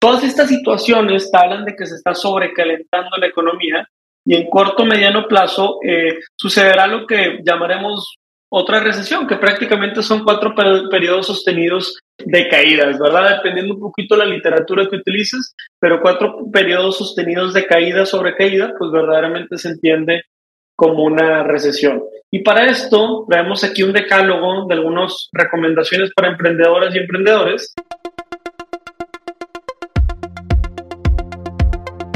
Todas 0.00 0.24
estas 0.24 0.48
situaciones 0.48 1.30
hablan 1.32 1.66
de 1.66 1.76
que 1.76 1.84
se 1.84 1.96
está 1.96 2.14
sobrecalentando 2.14 3.16
la 3.18 3.26
economía 3.26 3.86
y 4.24 4.34
en 4.34 4.48
corto 4.48 4.86
mediano 4.86 5.28
plazo 5.28 5.78
eh, 5.86 6.20
sucederá 6.36 6.86
lo 6.86 7.06
que 7.06 7.40
llamaremos 7.44 8.16
otra 8.50 8.80
recesión, 8.80 9.26
que 9.26 9.36
prácticamente 9.36 10.02
son 10.02 10.24
cuatro 10.24 10.54
periodos 10.90 11.26
sostenidos 11.26 11.98
de 12.18 12.48
caídas, 12.48 12.98
¿verdad? 12.98 13.36
Dependiendo 13.36 13.74
un 13.74 13.80
poquito 13.80 14.16
de 14.16 14.24
la 14.24 14.30
literatura 14.34 14.88
que 14.88 14.96
utilices, 14.96 15.54
pero 15.78 16.00
cuatro 16.00 16.50
periodos 16.50 16.98
sostenidos 16.98 17.54
de 17.54 17.66
caída 17.66 18.06
sobre 18.06 18.34
caída, 18.34 18.72
pues 18.76 18.90
verdaderamente 18.90 19.56
se 19.56 19.68
entiende 19.68 20.22
como 20.74 21.04
una 21.04 21.44
recesión. 21.44 22.02
Y 22.30 22.40
para 22.40 22.66
esto 22.66 23.26
traemos 23.28 23.62
aquí 23.62 23.82
un 23.82 23.92
decálogo 23.92 24.66
de 24.66 24.74
algunas 24.74 25.28
recomendaciones 25.32 26.10
para 26.14 26.28
emprendedoras 26.28 26.94
y 26.94 26.98
emprendedores. 26.98 27.74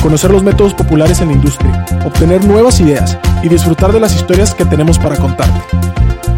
conocer 0.00 0.30
los 0.30 0.42
métodos 0.42 0.74
populares 0.74 1.20
en 1.20 1.28
la 1.28 1.34
industria, 1.34 1.84
obtener 2.04 2.44
nuevas 2.44 2.80
ideas 2.80 3.18
y 3.42 3.48
disfrutar 3.48 3.92
de 3.92 4.00
las 4.00 4.14
historias 4.14 4.54
que 4.54 4.64
tenemos 4.64 4.98
para 4.98 5.16
contarte. 5.16 5.60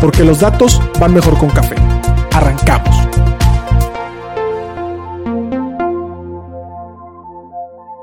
Porque 0.00 0.24
los 0.24 0.41
datos 0.41 0.80
van 0.98 1.14
mejor 1.14 1.39
con 1.39 1.50
café. 1.50 1.77
Arrancamos. 2.33 2.97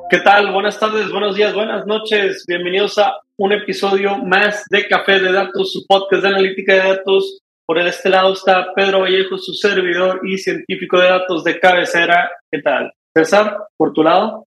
¿Qué 0.09 0.19
tal? 0.19 0.53
Buenas 0.53 0.79
tardes, 0.79 1.11
buenos 1.11 1.35
días, 1.35 1.53
buenas 1.53 1.85
noches. 1.85 2.45
Bienvenidos 2.47 2.97
a 2.97 3.13
un 3.35 3.51
episodio 3.51 4.17
más 4.17 4.63
de 4.69 4.87
Café 4.87 5.19
de 5.19 5.33
Datos, 5.33 5.73
su 5.73 5.85
podcast 5.85 6.23
de 6.23 6.29
analítica 6.29 6.73
de 6.73 6.95
datos. 6.95 7.41
Por 7.65 7.77
este 7.79 8.09
lado 8.09 8.31
está 8.31 8.73
Pedro 8.73 9.01
Vallejo, 9.01 9.37
su 9.37 9.53
servidor 9.53 10.21
y 10.23 10.37
científico 10.37 10.97
de 10.97 11.09
datos 11.09 11.43
de 11.43 11.59
cabecera. 11.59 12.31
¿Qué 12.49 12.61
tal? 12.61 12.93
César, 13.13 13.57
por 13.75 13.91
tu 13.91 14.03
lado. 14.03 14.47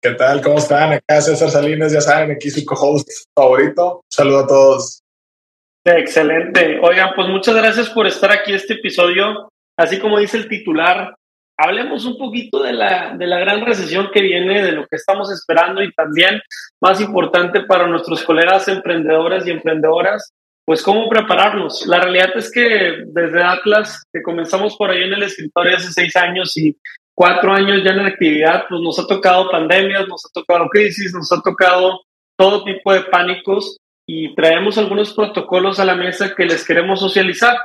¿Qué 0.00 0.12
tal? 0.12 0.40
¿Cómo 0.42 0.58
están? 0.58 0.92
Acá 0.92 1.20
César 1.20 1.50
Salinas, 1.50 1.92
ya 1.92 2.00
saben, 2.00 2.30
aquí 2.30 2.50
su 2.50 2.64
co-host 2.64 3.08
favorito. 3.34 4.04
Saludo 4.08 4.38
a 4.38 4.46
todos. 4.46 5.02
Excelente. 5.84 6.78
Oigan, 6.80 7.10
pues 7.16 7.26
muchas 7.28 7.56
gracias 7.56 7.90
por 7.90 8.06
estar 8.06 8.30
aquí 8.30 8.52
este 8.52 8.74
episodio. 8.74 9.48
Así 9.76 9.98
como 9.98 10.20
dice 10.20 10.36
el 10.36 10.48
titular, 10.48 11.16
hablemos 11.58 12.04
un 12.04 12.16
poquito 12.16 12.62
de 12.62 12.74
la, 12.74 13.16
de 13.18 13.26
la 13.26 13.40
gran 13.40 13.66
recesión 13.66 14.10
que 14.12 14.22
viene, 14.22 14.62
de 14.62 14.70
lo 14.70 14.86
que 14.86 14.94
estamos 14.94 15.32
esperando 15.32 15.82
y 15.82 15.92
también, 15.92 16.40
más 16.80 17.00
importante 17.00 17.62
para 17.62 17.88
nuestros 17.88 18.22
colegas 18.22 18.68
emprendedores 18.68 19.48
y 19.48 19.50
emprendedoras, 19.50 20.32
pues 20.64 20.80
cómo 20.80 21.08
prepararnos. 21.08 21.86
La 21.88 21.98
realidad 21.98 22.30
es 22.36 22.52
que 22.52 23.02
desde 23.06 23.42
Atlas, 23.42 24.04
que 24.12 24.22
comenzamos 24.22 24.76
por 24.76 24.90
ahí 24.90 25.02
en 25.02 25.14
el 25.14 25.24
escritorio 25.24 25.76
hace 25.76 25.90
seis 25.90 26.14
años 26.14 26.56
y 26.56 26.76
cuatro 27.18 27.52
años 27.52 27.82
ya 27.82 27.90
en 27.90 28.06
actividad, 28.06 28.66
pues 28.68 28.80
nos 28.80 28.96
ha 29.00 29.06
tocado 29.08 29.50
pandemias, 29.50 30.06
nos 30.06 30.24
ha 30.24 30.28
tocado 30.32 30.68
crisis, 30.68 31.12
nos 31.12 31.32
ha 31.32 31.42
tocado 31.42 32.02
todo 32.38 32.62
tipo 32.62 32.92
de 32.92 33.00
pánicos 33.00 33.76
y 34.06 34.36
traemos 34.36 34.78
algunos 34.78 35.12
protocolos 35.14 35.80
a 35.80 35.84
la 35.84 35.96
mesa 35.96 36.32
que 36.36 36.44
les 36.44 36.64
queremos 36.64 37.00
socializar. 37.00 37.56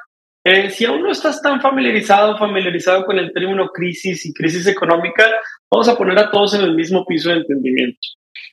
Eh, 0.43 0.71
si 0.71 0.85
aún 0.85 1.03
no 1.03 1.11
estás 1.11 1.39
tan 1.39 1.61
familiarizado, 1.61 2.35
familiarizado 2.35 3.05
con 3.05 3.19
el 3.19 3.31
término 3.31 3.67
crisis 3.67 4.25
y 4.25 4.33
crisis 4.33 4.65
económica, 4.65 5.23
vamos 5.71 5.87
a 5.87 5.95
poner 5.95 6.17
a 6.17 6.31
todos 6.31 6.55
en 6.55 6.61
el 6.61 6.73
mismo 6.73 7.05
piso 7.05 7.29
de 7.29 7.35
entendimiento. 7.35 7.99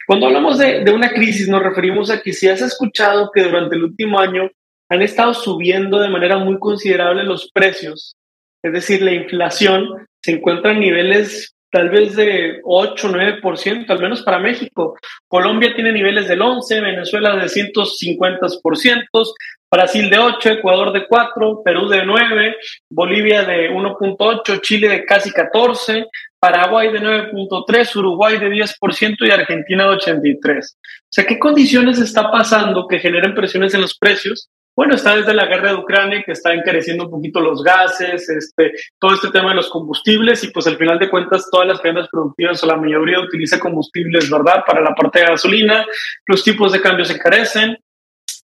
Cuando 0.06 0.26
hablamos 0.26 0.58
de, 0.58 0.84
de 0.84 0.90
una 0.92 1.08
crisis, 1.08 1.48
nos 1.48 1.62
referimos 1.62 2.10
a 2.10 2.20
que 2.20 2.34
si 2.34 2.46
has 2.46 2.60
escuchado 2.60 3.30
que 3.34 3.44
durante 3.44 3.74
el 3.74 3.84
último 3.84 4.18
año 4.18 4.50
han 4.90 5.00
estado 5.00 5.32
subiendo 5.32 5.98
de 5.98 6.10
manera 6.10 6.36
muy 6.36 6.58
considerable 6.58 7.24
los 7.24 7.50
precios, 7.50 8.16
es 8.62 8.72
decir, 8.74 9.00
la 9.00 9.12
inflación 9.12 10.06
se 10.22 10.32
encuentra 10.32 10.72
en 10.72 10.80
niveles 10.80 11.54
tal 11.70 11.88
vez 11.88 12.16
de 12.16 12.60
8, 12.64 13.08
9%, 13.08 13.88
al 13.88 14.00
menos 14.00 14.22
para 14.22 14.38
México. 14.38 14.96
Colombia 15.28 15.72
tiene 15.74 15.92
niveles 15.92 16.26
del 16.28 16.42
11, 16.42 16.80
Venezuela 16.80 17.36
de 17.36 17.46
150%, 17.46 19.34
Brasil 19.70 20.10
de 20.10 20.18
8, 20.18 20.50
Ecuador 20.50 20.92
de 20.92 21.06
4, 21.06 21.62
Perú 21.64 21.88
de 21.88 22.04
9, 22.04 22.56
Bolivia 22.90 23.44
de 23.44 23.70
1.8, 23.70 24.60
Chile 24.60 24.88
de 24.88 25.04
casi 25.04 25.30
14, 25.30 26.06
Paraguay 26.40 26.90
de 26.90 27.00
9.3, 27.00 27.96
Uruguay 27.96 28.38
de 28.38 28.48
10% 28.48 29.16
y 29.20 29.30
Argentina 29.30 29.88
de 29.88 29.96
83%. 29.96 30.64
O 30.64 31.12
sea, 31.12 31.24
¿qué 31.24 31.38
condiciones 31.38 31.98
está 31.98 32.30
pasando 32.32 32.88
que 32.88 32.98
generen 32.98 33.34
presiones 33.34 33.74
en 33.74 33.82
los 33.82 33.96
precios? 33.96 34.48
Bueno, 34.76 34.94
está 34.94 35.16
desde 35.16 35.34
la 35.34 35.46
guerra 35.46 35.70
de 35.70 35.78
Ucrania 35.78 36.22
que 36.24 36.32
está 36.32 36.54
encareciendo 36.54 37.04
un 37.04 37.10
poquito 37.10 37.40
los 37.40 37.62
gases, 37.62 38.28
este, 38.28 38.72
todo 38.98 39.14
este 39.14 39.30
tema 39.30 39.50
de 39.50 39.56
los 39.56 39.68
combustibles 39.68 40.42
y 40.44 40.50
pues 40.52 40.66
al 40.66 40.76
final 40.76 40.98
de 40.98 41.10
cuentas 41.10 41.48
todas 41.50 41.66
las 41.66 41.80
cadenas 41.80 42.08
productivas 42.10 42.62
o 42.62 42.66
la 42.66 42.76
mayoría 42.76 43.20
utiliza 43.20 43.58
combustibles, 43.58 44.30
¿verdad? 44.30 44.62
Para 44.66 44.80
la 44.80 44.94
parte 44.94 45.20
de 45.20 45.26
gasolina, 45.26 45.84
los 46.26 46.42
tipos 46.44 46.72
de 46.72 46.80
cambio 46.80 47.04
se 47.04 47.14
encarecen 47.14 47.76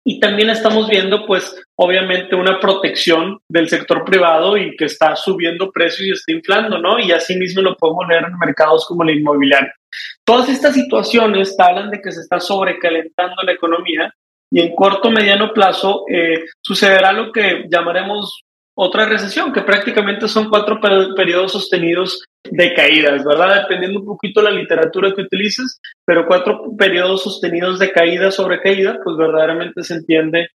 y 0.05 0.19
también 0.19 0.49
estamos 0.49 0.89
viendo 0.89 1.25
pues 1.25 1.55
obviamente 1.75 2.35
una 2.35 2.59
protección 2.59 3.39
del 3.47 3.69
sector 3.69 4.03
privado 4.03 4.57
y 4.57 4.75
que 4.75 4.85
está 4.85 5.15
subiendo 5.15 5.71
precios 5.71 6.07
y 6.07 6.11
está 6.11 6.31
inflando, 6.31 6.77
¿no? 6.77 6.99
Y 6.99 7.11
así 7.11 7.37
mismo 7.37 7.61
lo 7.61 7.77
podemos 7.77 8.07
leer 8.09 8.25
en 8.25 8.37
mercados 8.37 8.85
como 8.87 9.03
el 9.03 9.17
inmobiliario. 9.17 9.71
Todas 10.25 10.49
estas 10.49 10.73
situaciones 10.73 11.55
hablan 11.57 11.89
de 11.89 12.01
que 12.01 12.11
se 12.11 12.21
está 12.21 12.39
sobrecalentando 12.39 13.43
la 13.43 13.53
economía 13.53 14.13
y 14.53 14.61
en 14.61 14.75
corto 14.75 15.09
mediano 15.09 15.51
plazo 15.51 16.05
eh, 16.07 16.45
sucederá 16.61 17.11
lo 17.11 17.31
que 17.31 17.65
llamaremos 17.67 18.43
otra 18.75 19.07
recesión, 19.07 19.51
que 19.51 19.63
prácticamente 19.63 20.27
son 20.27 20.47
cuatro 20.47 20.79
periodos 21.15 21.53
sostenidos 21.53 22.23
de 22.43 22.71
caídas, 22.75 23.25
¿verdad? 23.25 23.63
Dependiendo 23.63 24.01
un 24.01 24.05
poquito 24.05 24.43
la 24.43 24.51
literatura 24.51 25.11
que 25.15 25.23
utilices, 25.23 25.79
pero 26.05 26.27
cuatro 26.27 26.75
periodos 26.77 27.23
sostenidos 27.23 27.79
de 27.79 27.91
caída 27.91 28.29
sobre 28.29 28.61
caída, 28.61 28.99
pues 29.03 29.17
verdaderamente 29.17 29.81
se 29.81 29.95
entiende 29.95 30.49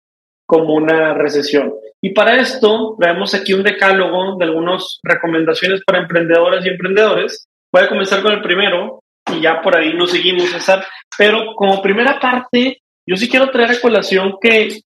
como 0.47 0.75
una 0.75 1.15
recesión. 1.15 1.75
Y 2.01 2.11
para 2.11 2.37
esto 2.37 2.95
traemos 3.01 3.35
aquí 3.35 3.53
un 3.53 3.65
decálogo 3.65 4.37
de 4.39 4.45
algunas 4.45 5.01
recomendaciones 5.03 5.83
para 5.85 5.99
emprendedoras 5.99 6.65
y 6.65 6.69
emprendedores. 6.69 7.49
Voy 7.73 7.83
a 7.83 7.89
comenzar 7.89 8.23
con 8.23 8.31
el 8.31 8.43
primero 8.43 9.01
y 9.35 9.41
ya 9.41 9.61
por 9.61 9.77
ahí 9.77 9.93
nos 9.95 10.13
seguimos, 10.13 10.51
César. 10.51 10.87
Pero 11.17 11.55
como 11.57 11.83
primera 11.83 12.21
parte, 12.21 12.81
yo 13.09 13.17
sí 13.17 13.29
quiero 13.29 13.51
traer 13.51 13.71
a 13.71 13.81
colación 13.81 14.35
que, 14.39 14.83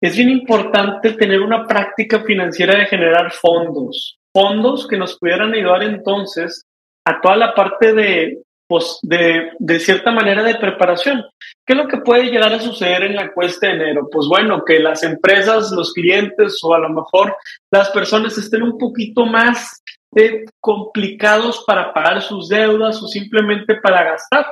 es 0.00 0.16
bien 0.16 0.30
importante 0.30 1.14
tener 1.14 1.40
una 1.40 1.66
práctica 1.66 2.20
financiera 2.20 2.78
de 2.78 2.86
generar 2.86 3.32
fondos, 3.32 4.16
fondos 4.32 4.86
que 4.86 4.96
nos 4.96 5.18
pudieran 5.18 5.52
ayudar 5.52 5.82
entonces 5.82 6.64
a 7.04 7.20
toda 7.20 7.34
la 7.34 7.54
parte 7.54 7.92
de, 7.92 8.38
pues, 8.68 9.00
de, 9.02 9.50
de 9.58 9.80
cierta 9.80 10.12
manera 10.12 10.44
de 10.44 10.54
preparación. 10.54 11.24
¿Qué 11.66 11.72
es 11.72 11.76
lo 11.76 11.88
que 11.88 11.96
puede 11.96 12.30
llegar 12.30 12.52
a 12.52 12.60
suceder 12.60 13.02
en 13.02 13.16
la 13.16 13.32
cuesta 13.32 13.66
de 13.66 13.72
enero? 13.72 14.08
Pues 14.12 14.28
bueno, 14.28 14.62
que 14.64 14.78
las 14.78 15.02
empresas, 15.02 15.72
los 15.72 15.92
clientes 15.92 16.60
o 16.62 16.72
a 16.72 16.78
lo 16.78 16.90
mejor 16.90 17.36
las 17.72 17.90
personas 17.90 18.38
estén 18.38 18.62
un 18.62 18.78
poquito 18.78 19.26
más 19.26 19.82
eh, 20.14 20.44
complicados 20.60 21.64
para 21.66 21.92
pagar 21.92 22.22
sus 22.22 22.48
deudas 22.48 23.02
o 23.02 23.08
simplemente 23.08 23.74
para 23.82 24.04
gastar 24.04 24.46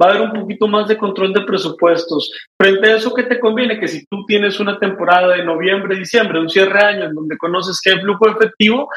va 0.00 0.06
a 0.06 0.10
haber 0.10 0.22
un 0.22 0.40
poquito 0.40 0.66
más 0.68 0.88
de 0.88 0.96
control 0.96 1.32
de 1.32 1.42
presupuestos. 1.42 2.30
Frente 2.60 2.90
a 2.90 2.96
eso, 2.96 3.14
¿qué 3.14 3.24
te 3.24 3.40
conviene? 3.40 3.78
Que 3.78 3.88
si 3.88 4.06
tú 4.06 4.24
tienes 4.26 4.60
una 4.60 4.78
temporada 4.78 5.34
de 5.34 5.44
noviembre, 5.44 5.96
diciembre, 5.96 6.40
un 6.40 6.48
cierre 6.48 6.78
de 6.78 6.86
año 6.86 7.04
en 7.06 7.14
donde 7.14 7.36
conoces 7.36 7.80
que 7.82 7.92
hay 7.92 8.00
flujo 8.00 8.28
efectivo, 8.28 8.88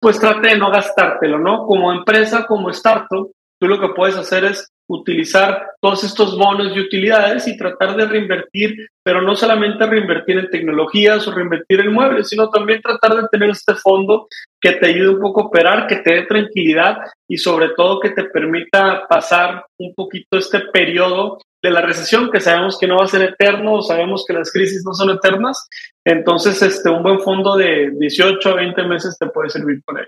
pues 0.00 0.18
trate 0.18 0.48
de 0.48 0.58
no 0.58 0.70
gastártelo, 0.70 1.38
¿no? 1.38 1.66
Como 1.66 1.92
empresa, 1.92 2.46
como 2.46 2.70
startup, 2.70 3.30
tú 3.60 3.68
lo 3.68 3.80
que 3.80 3.94
puedes 3.94 4.16
hacer 4.16 4.44
es 4.44 4.68
utilizar 4.88 5.66
todos 5.80 6.04
estos 6.04 6.38
bonos 6.38 6.74
y 6.74 6.80
utilidades 6.80 7.46
y 7.48 7.56
tratar 7.56 7.96
de 7.96 8.06
reinvertir, 8.06 8.88
pero 9.02 9.22
no 9.22 9.34
solamente 9.34 9.86
reinvertir 9.86 10.38
en 10.38 10.50
tecnologías 10.50 11.26
o 11.26 11.32
reinvertir 11.32 11.80
en 11.80 11.92
muebles, 11.92 12.28
sino 12.28 12.48
también 12.50 12.80
tratar 12.80 13.16
de 13.16 13.28
tener 13.30 13.50
este 13.50 13.74
fondo 13.74 14.28
que 14.60 14.72
te 14.72 14.86
ayude 14.86 15.10
un 15.10 15.20
poco 15.20 15.42
a 15.42 15.46
operar, 15.46 15.86
que 15.86 15.96
te 15.96 16.14
dé 16.14 16.22
tranquilidad 16.22 16.98
y 17.28 17.38
sobre 17.38 17.70
todo 17.76 18.00
que 18.00 18.10
te 18.10 18.24
permita 18.24 19.06
pasar 19.08 19.64
un 19.78 19.94
poquito 19.94 20.38
este 20.38 20.60
periodo 20.72 21.38
de 21.62 21.70
la 21.70 21.80
recesión, 21.80 22.30
que 22.30 22.40
sabemos 22.40 22.78
que 22.78 22.86
no 22.86 22.98
va 22.98 23.04
a 23.04 23.08
ser 23.08 23.22
eterno, 23.22 23.82
sabemos 23.82 24.24
que 24.26 24.34
las 24.34 24.52
crisis 24.52 24.82
no 24.84 24.92
son 24.92 25.10
eternas, 25.10 25.68
entonces 26.04 26.62
este, 26.62 26.90
un 26.90 27.02
buen 27.02 27.20
fondo 27.20 27.56
de 27.56 27.90
18 27.98 28.50
a 28.50 28.54
20 28.54 28.82
meses 28.84 29.16
te 29.18 29.26
puede 29.26 29.50
servir 29.50 29.82
por 29.84 29.98
ahí. 29.98 30.06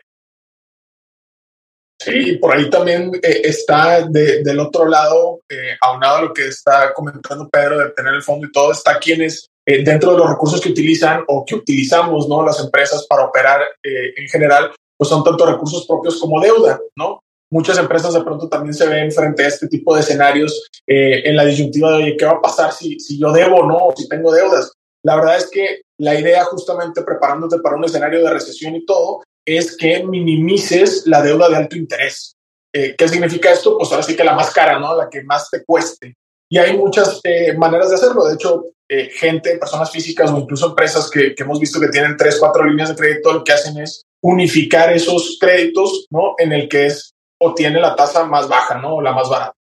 Sí, 2.08 2.37
por 2.37 2.56
ahí 2.56 2.70
también 2.70 3.12
eh, 3.22 3.43
está 3.44 4.02
del 4.02 4.60
otro 4.60 4.87
lado, 4.87 5.40
eh, 5.49 5.76
aunado 5.81 6.16
a 6.16 6.22
lo 6.22 6.32
que 6.32 6.46
está 6.46 6.93
comentando 6.94 7.49
Pedro 7.49 7.78
de 7.78 7.90
tener 7.90 8.14
el 8.14 8.22
fondo 8.22 8.46
y 8.46 8.52
todo, 8.52 8.72
está 8.72 8.99
quienes 8.99 9.49
eh, 9.66 9.84
dentro 9.84 10.12
de 10.12 10.19
los 10.19 10.31
recursos 10.31 10.60
que 10.60 10.70
utilizan 10.70 11.22
o 11.28 11.44
que 11.44 11.55
utilizamos, 11.55 12.28
¿no? 12.28 12.44
Las 12.44 12.58
empresas 12.60 13.06
para 13.06 13.25
operar 13.25 13.60
eh, 13.82 14.14
en 14.16 14.28
general, 14.28 14.72
pues 14.96 15.10
son 15.10 15.22
tanto 15.22 15.44
recursos 15.44 15.87
propios 15.87 16.19
como 16.20 16.40
deuda, 16.40 16.81
¿no? 16.96 17.20
Muchas 17.50 17.78
empresas 17.78 18.14
de 18.14 18.22
pronto 18.22 18.49
también 18.49 18.75
se 18.75 18.87
ven 18.87 19.10
frente 19.12 19.44
a 19.44 19.49
este 19.49 19.69
tipo 19.69 19.94
de 19.94 20.00
escenarios 20.00 20.69
en 20.87 21.34
la 21.34 21.46
disyuntiva 21.46 21.90
de, 21.93 21.96
oye, 21.96 22.16
¿qué 22.16 22.26
va 22.26 22.32
a 22.32 22.40
pasar 22.43 22.72
si, 22.72 23.00
si 23.00 23.19
yo 23.19 23.32
debo 23.32 23.66
no? 23.66 23.76
O 23.76 23.94
si 23.96 24.06
tengo 24.06 24.32
deudas. 24.32 24.70
La 25.02 25.16
verdad 25.16 25.37
es 25.38 25.50
que 25.50 25.81
la 25.99 26.19
idea 26.19 26.44
justamente 26.44 27.02
preparándote 27.02 27.58
para 27.60 27.76
un 27.76 27.84
escenario 27.84 28.22
de 28.22 28.31
recesión 28.31 28.75
y 28.76 28.84
todo 28.84 29.22
es 29.56 29.76
que 29.76 30.04
minimices 30.04 31.06
la 31.06 31.22
deuda 31.22 31.48
de 31.48 31.56
alto 31.56 31.76
interés. 31.76 32.36
Eh, 32.74 32.94
¿Qué 32.96 33.08
significa 33.08 33.50
esto? 33.50 33.78
Pues 33.78 33.90
ahora 33.90 34.02
sí 34.02 34.14
que 34.14 34.24
la 34.24 34.34
más 34.34 34.52
cara, 34.52 34.78
¿no? 34.78 34.94
La 34.96 35.08
que 35.08 35.22
más 35.22 35.48
te 35.50 35.64
cueste. 35.64 36.14
Y 36.50 36.58
hay 36.58 36.76
muchas 36.76 37.20
eh, 37.24 37.54
maneras 37.56 37.88
de 37.88 37.96
hacerlo. 37.96 38.24
De 38.24 38.34
hecho, 38.34 38.66
eh, 38.88 39.10
gente, 39.10 39.58
personas 39.58 39.90
físicas 39.90 40.30
o 40.30 40.38
incluso 40.38 40.68
empresas 40.68 41.10
que, 41.10 41.34
hemos 41.36 41.60
visto 41.60 41.80
que 41.80 41.88
tienen 41.88 42.16
tres, 42.16 42.38
cuatro 42.38 42.64
líneas 42.64 42.90
de 42.90 42.96
crédito, 42.96 43.32
lo 43.32 43.44
que 43.44 43.52
hacen 43.52 43.78
es 43.78 44.04
unificar 44.22 44.92
esos 44.92 45.36
créditos, 45.40 46.06
¿no? 46.10 46.34
En 46.38 46.52
el 46.52 46.68
que 46.68 46.86
es 46.86 47.12
o 47.40 47.54
tiene 47.54 47.80
la 47.80 47.94
tasa 47.94 48.24
más 48.24 48.48
baja, 48.48 48.78
¿no? 48.78 48.96
O 48.96 49.02
la 49.02 49.12
más 49.12 49.28
barata. 49.28 49.54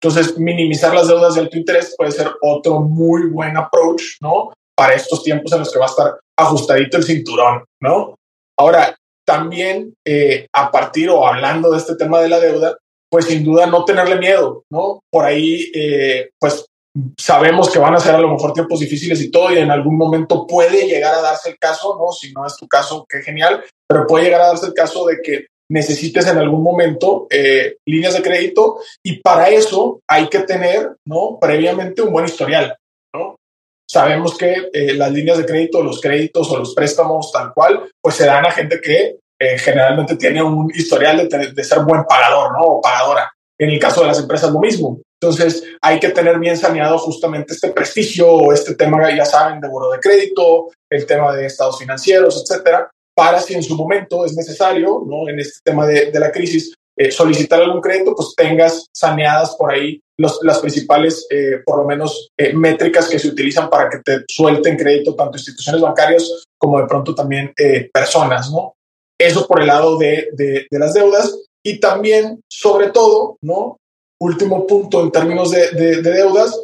Entonces, 0.00 0.36
minimizar 0.36 0.92
las 0.92 1.06
deudas 1.06 1.34
de 1.34 1.42
alto 1.42 1.56
interés 1.56 1.94
puede 1.96 2.10
ser 2.10 2.28
otro 2.40 2.80
muy 2.80 3.28
buen 3.28 3.56
approach, 3.56 4.02
¿no? 4.20 4.52
Para 4.74 4.94
estos 4.94 5.22
tiempos 5.22 5.52
en 5.52 5.60
los 5.60 5.72
que 5.72 5.78
va 5.78 5.86
a 5.86 5.88
estar 5.88 6.20
ajustadito 6.36 6.96
el 6.96 7.04
cinturón, 7.04 7.64
¿no? 7.80 8.16
Ahora, 8.58 8.96
también 9.26 9.94
eh, 10.06 10.46
a 10.52 10.70
partir 10.70 11.10
o 11.10 11.26
hablando 11.26 11.70
de 11.70 11.78
este 11.78 11.96
tema 11.96 12.20
de 12.20 12.28
la 12.28 12.40
deuda, 12.40 12.76
pues 13.10 13.26
sin 13.26 13.44
duda 13.44 13.66
no 13.66 13.84
tenerle 13.84 14.16
miedo, 14.16 14.64
¿no? 14.70 15.00
Por 15.10 15.24
ahí, 15.24 15.70
eh, 15.74 16.30
pues 16.38 16.64
sabemos 17.18 17.70
que 17.70 17.78
van 17.78 17.94
a 17.94 18.00
ser 18.00 18.14
a 18.14 18.20
lo 18.20 18.28
mejor 18.28 18.52
tiempos 18.52 18.80
difíciles 18.80 19.20
y 19.20 19.30
todo, 19.30 19.52
y 19.52 19.58
en 19.58 19.70
algún 19.70 19.96
momento 19.96 20.46
puede 20.46 20.86
llegar 20.86 21.14
a 21.14 21.22
darse 21.22 21.50
el 21.50 21.58
caso, 21.58 21.98
¿no? 21.98 22.12
Si 22.12 22.32
no 22.32 22.46
es 22.46 22.56
tu 22.56 22.66
caso, 22.66 23.06
qué 23.08 23.22
genial, 23.22 23.62
pero 23.88 24.06
puede 24.06 24.24
llegar 24.24 24.42
a 24.42 24.48
darse 24.48 24.66
el 24.66 24.74
caso 24.74 25.06
de 25.06 25.20
que 25.22 25.46
necesites 25.70 26.26
en 26.26 26.38
algún 26.38 26.62
momento 26.62 27.26
eh, 27.30 27.76
líneas 27.86 28.14
de 28.14 28.22
crédito 28.22 28.78
y 29.02 29.20
para 29.20 29.48
eso 29.48 30.00
hay 30.08 30.28
que 30.28 30.40
tener, 30.40 30.96
¿no? 31.06 31.38
Previamente 31.40 32.02
un 32.02 32.12
buen 32.12 32.26
historial. 32.26 32.76
Sabemos 33.92 34.38
que 34.38 34.70
eh, 34.72 34.94
las 34.94 35.12
líneas 35.12 35.36
de 35.36 35.44
crédito, 35.44 35.82
los 35.82 36.00
créditos 36.00 36.50
o 36.50 36.56
los 36.56 36.74
préstamos 36.74 37.30
tal 37.30 37.52
cual, 37.52 37.90
pues 38.00 38.14
se 38.14 38.24
dan 38.24 38.46
a 38.46 38.50
gente 38.50 38.80
que 38.80 39.18
eh, 39.38 39.58
generalmente 39.58 40.16
tiene 40.16 40.42
un 40.42 40.70
historial 40.74 41.28
de, 41.28 41.52
de, 41.52 41.64
ser 41.64 41.80
buen 41.80 42.02
pagador, 42.04 42.52
¿no? 42.52 42.64
O 42.64 42.80
pagadora. 42.80 43.30
En 43.60 43.68
el 43.68 43.78
caso 43.78 44.00
de 44.00 44.06
las 44.06 44.18
empresas 44.18 44.50
lo 44.50 44.60
mismo. 44.60 45.02
Entonces 45.20 45.64
hay 45.82 46.00
que 46.00 46.08
tener 46.08 46.38
bien 46.38 46.56
saneado 46.56 46.96
justamente 46.96 47.52
este 47.52 47.68
prestigio 47.68 48.32
o 48.32 48.52
este 48.54 48.74
tema, 48.76 49.14
ya 49.14 49.26
saben, 49.26 49.60
de 49.60 49.68
buro 49.68 49.90
de 49.90 50.00
crédito, 50.00 50.70
el 50.90 51.04
tema 51.04 51.36
de 51.36 51.44
estados 51.44 51.78
financieros, 51.78 52.42
etcétera, 52.42 52.90
para 53.14 53.40
si 53.40 53.52
en 53.52 53.62
su 53.62 53.76
momento 53.76 54.24
es 54.24 54.34
necesario, 54.34 55.02
¿no? 55.06 55.28
En 55.28 55.38
este 55.38 55.58
tema 55.62 55.86
de, 55.86 56.10
de 56.10 56.18
la 56.18 56.32
crisis, 56.32 56.72
eh, 56.96 57.10
solicitar 57.10 57.60
algún 57.60 57.80
crédito, 57.80 58.14
pues 58.14 58.34
tengas 58.36 58.86
saneadas 58.92 59.56
por 59.56 59.72
ahí 59.72 60.00
las 60.18 60.58
principales, 60.60 61.26
eh, 61.30 61.62
por 61.64 61.78
lo 61.78 61.84
menos, 61.84 62.28
eh, 62.36 62.52
métricas 62.52 63.08
que 63.08 63.18
se 63.18 63.28
utilizan 63.28 63.70
para 63.70 63.88
que 63.88 63.98
te 63.98 64.24
suelten 64.28 64.76
crédito 64.76 65.14
tanto 65.14 65.38
instituciones 65.38 65.80
bancarias 65.80 66.44
como 66.58 66.78
de 66.80 66.86
pronto 66.86 67.14
también 67.14 67.52
personas, 67.92 68.50
¿no? 68.52 68.74
Eso 69.18 69.46
por 69.46 69.60
el 69.60 69.66
lado 69.66 69.98
de, 69.98 70.28
de, 70.32 70.66
de, 70.70 70.78
las 70.78 70.94
deudas 70.94 71.36
y 71.64 71.80
también, 71.80 72.40
sobre 72.48 72.90
todo, 72.90 73.36
¿no? 73.42 73.78
Último 74.20 74.66
punto 74.66 75.02
en 75.02 75.10
términos 75.10 75.50
de, 75.50 75.70
de 75.72 76.02
deudas, 76.02 76.56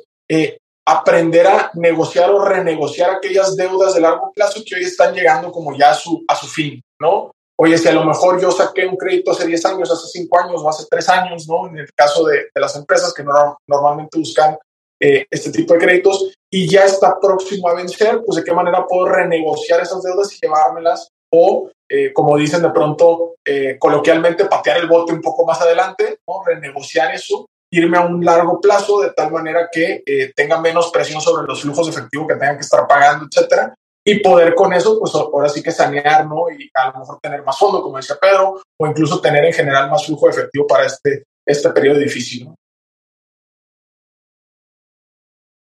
aprender 0.86 1.46
a 1.46 1.70
negociar 1.75 2.30
o 2.30 2.44
renegociar 2.44 3.10
aquellas 3.10 3.56
deudas 3.56 3.94
de 3.94 4.00
largo 4.00 4.32
plazo 4.32 4.62
que 4.64 4.76
hoy 4.76 4.84
están 4.84 5.14
llegando 5.14 5.50
como 5.50 5.76
ya 5.76 5.90
a 5.90 5.94
su, 5.94 6.25
a 6.28 6.36
su 6.36 6.46
fin, 6.46 6.80
¿no? 7.00 7.32
Oye, 7.60 7.76
si 7.76 7.88
a 7.88 7.93
lo 7.93 8.05
mejor 8.05 8.40
yo 8.40 8.52
saqué 8.52 8.87
un 8.87 8.96
crédito 8.96 9.32
hace 9.32 9.44
10 9.44 9.64
años, 9.66 9.90
hace 9.90 10.06
5 10.06 10.38
años 10.38 10.62
o 10.62 10.69
hace 10.69 10.87
3 10.88 11.08
años, 11.08 11.49
¿no? 11.49 11.66
En 11.66 11.78
el 11.78 11.93
caso 11.93 12.25
de, 12.25 12.46
las 12.55 12.76
empresas 12.76 13.12
que 13.12 13.25
no, 13.25 13.58
normalmente 13.66 14.16
buscan 14.16 14.56
eh, 15.00 15.26
este 15.28 15.50
tipo 15.50 15.75
de 15.75 15.81
créditos 15.81 16.32
y 16.49 16.69
ya 16.69 16.84
está 16.84 17.19
próximo 17.20 17.69
a 17.69 17.75
vencer, 17.75 18.22
pues 18.25 18.37
de 18.37 18.44
qué 18.44 18.52
manera 18.52 18.87
puedo 18.87 19.06
renegociar 19.06 19.81
esas 19.81 20.02
deudas 20.05 20.32
y 20.32 20.38
llevármelas 20.40 21.08
o, 21.32 21.69
eh, 21.88 22.12
como 22.12 22.37
dicen 22.37 22.62
de 22.62 22.70
pronto 22.70 23.34
eh, 23.44 23.76
coloquialmente, 23.76 24.44
patear 24.44 24.78
el 24.78 24.87
bote 24.87 25.12
un 25.12 25.20
poco 25.20 25.44
más 25.44 25.61
adelante, 25.61 26.20
¿no? 26.28 26.44
renegociar 26.44 27.12
eso, 27.12 27.46
irme 27.72 27.99
a 27.99 28.02
un 28.02 28.25
largo 28.25 28.61
plazo 28.61 29.00
de 29.00 29.11
tal 29.11 29.32
manera 29.32 29.69
que 29.70 30.02
tenga 30.34 30.61
menos 30.61 30.90
presión 30.90 31.20
sobre 31.20 31.46
los 31.46 31.61
flujos 31.61 31.87
de 31.87 31.93
efectivo 31.93 32.26
que 32.26 32.34
tengan 32.34 32.56
que 32.56 32.62
estar 32.62 32.87
pagando, 32.87 33.26
etcétera, 33.26 33.75
y 34.10 34.20
poder 34.20 34.55
con 34.55 34.72
eso, 34.72 34.99
pues 34.99 35.14
ahora 35.14 35.50
sí 35.50 35.62
que 35.62 35.70
sanear, 35.70 36.26
¿no? 36.26 36.49
Y 36.50 36.70
a 36.72 36.90
lo 36.90 37.00
mejor 37.00 37.19
tener 37.20 37.43
más 37.43 37.58
fondo, 37.58 37.82
como 37.82 37.99
decía 37.99 38.16
Pedro, 38.19 38.62
o 38.81 38.87
incluso 38.87 39.20
tener 39.20 39.44
en 39.44 39.52
general 39.52 39.90
más 39.90 40.06
flujo 40.06 40.31
efectivo 40.31 40.66
para 40.66 40.87
este, 40.87 41.25
este 41.46 41.69
periodo 41.70 41.99
difícil, 41.99 42.46
¿no? 42.46 42.55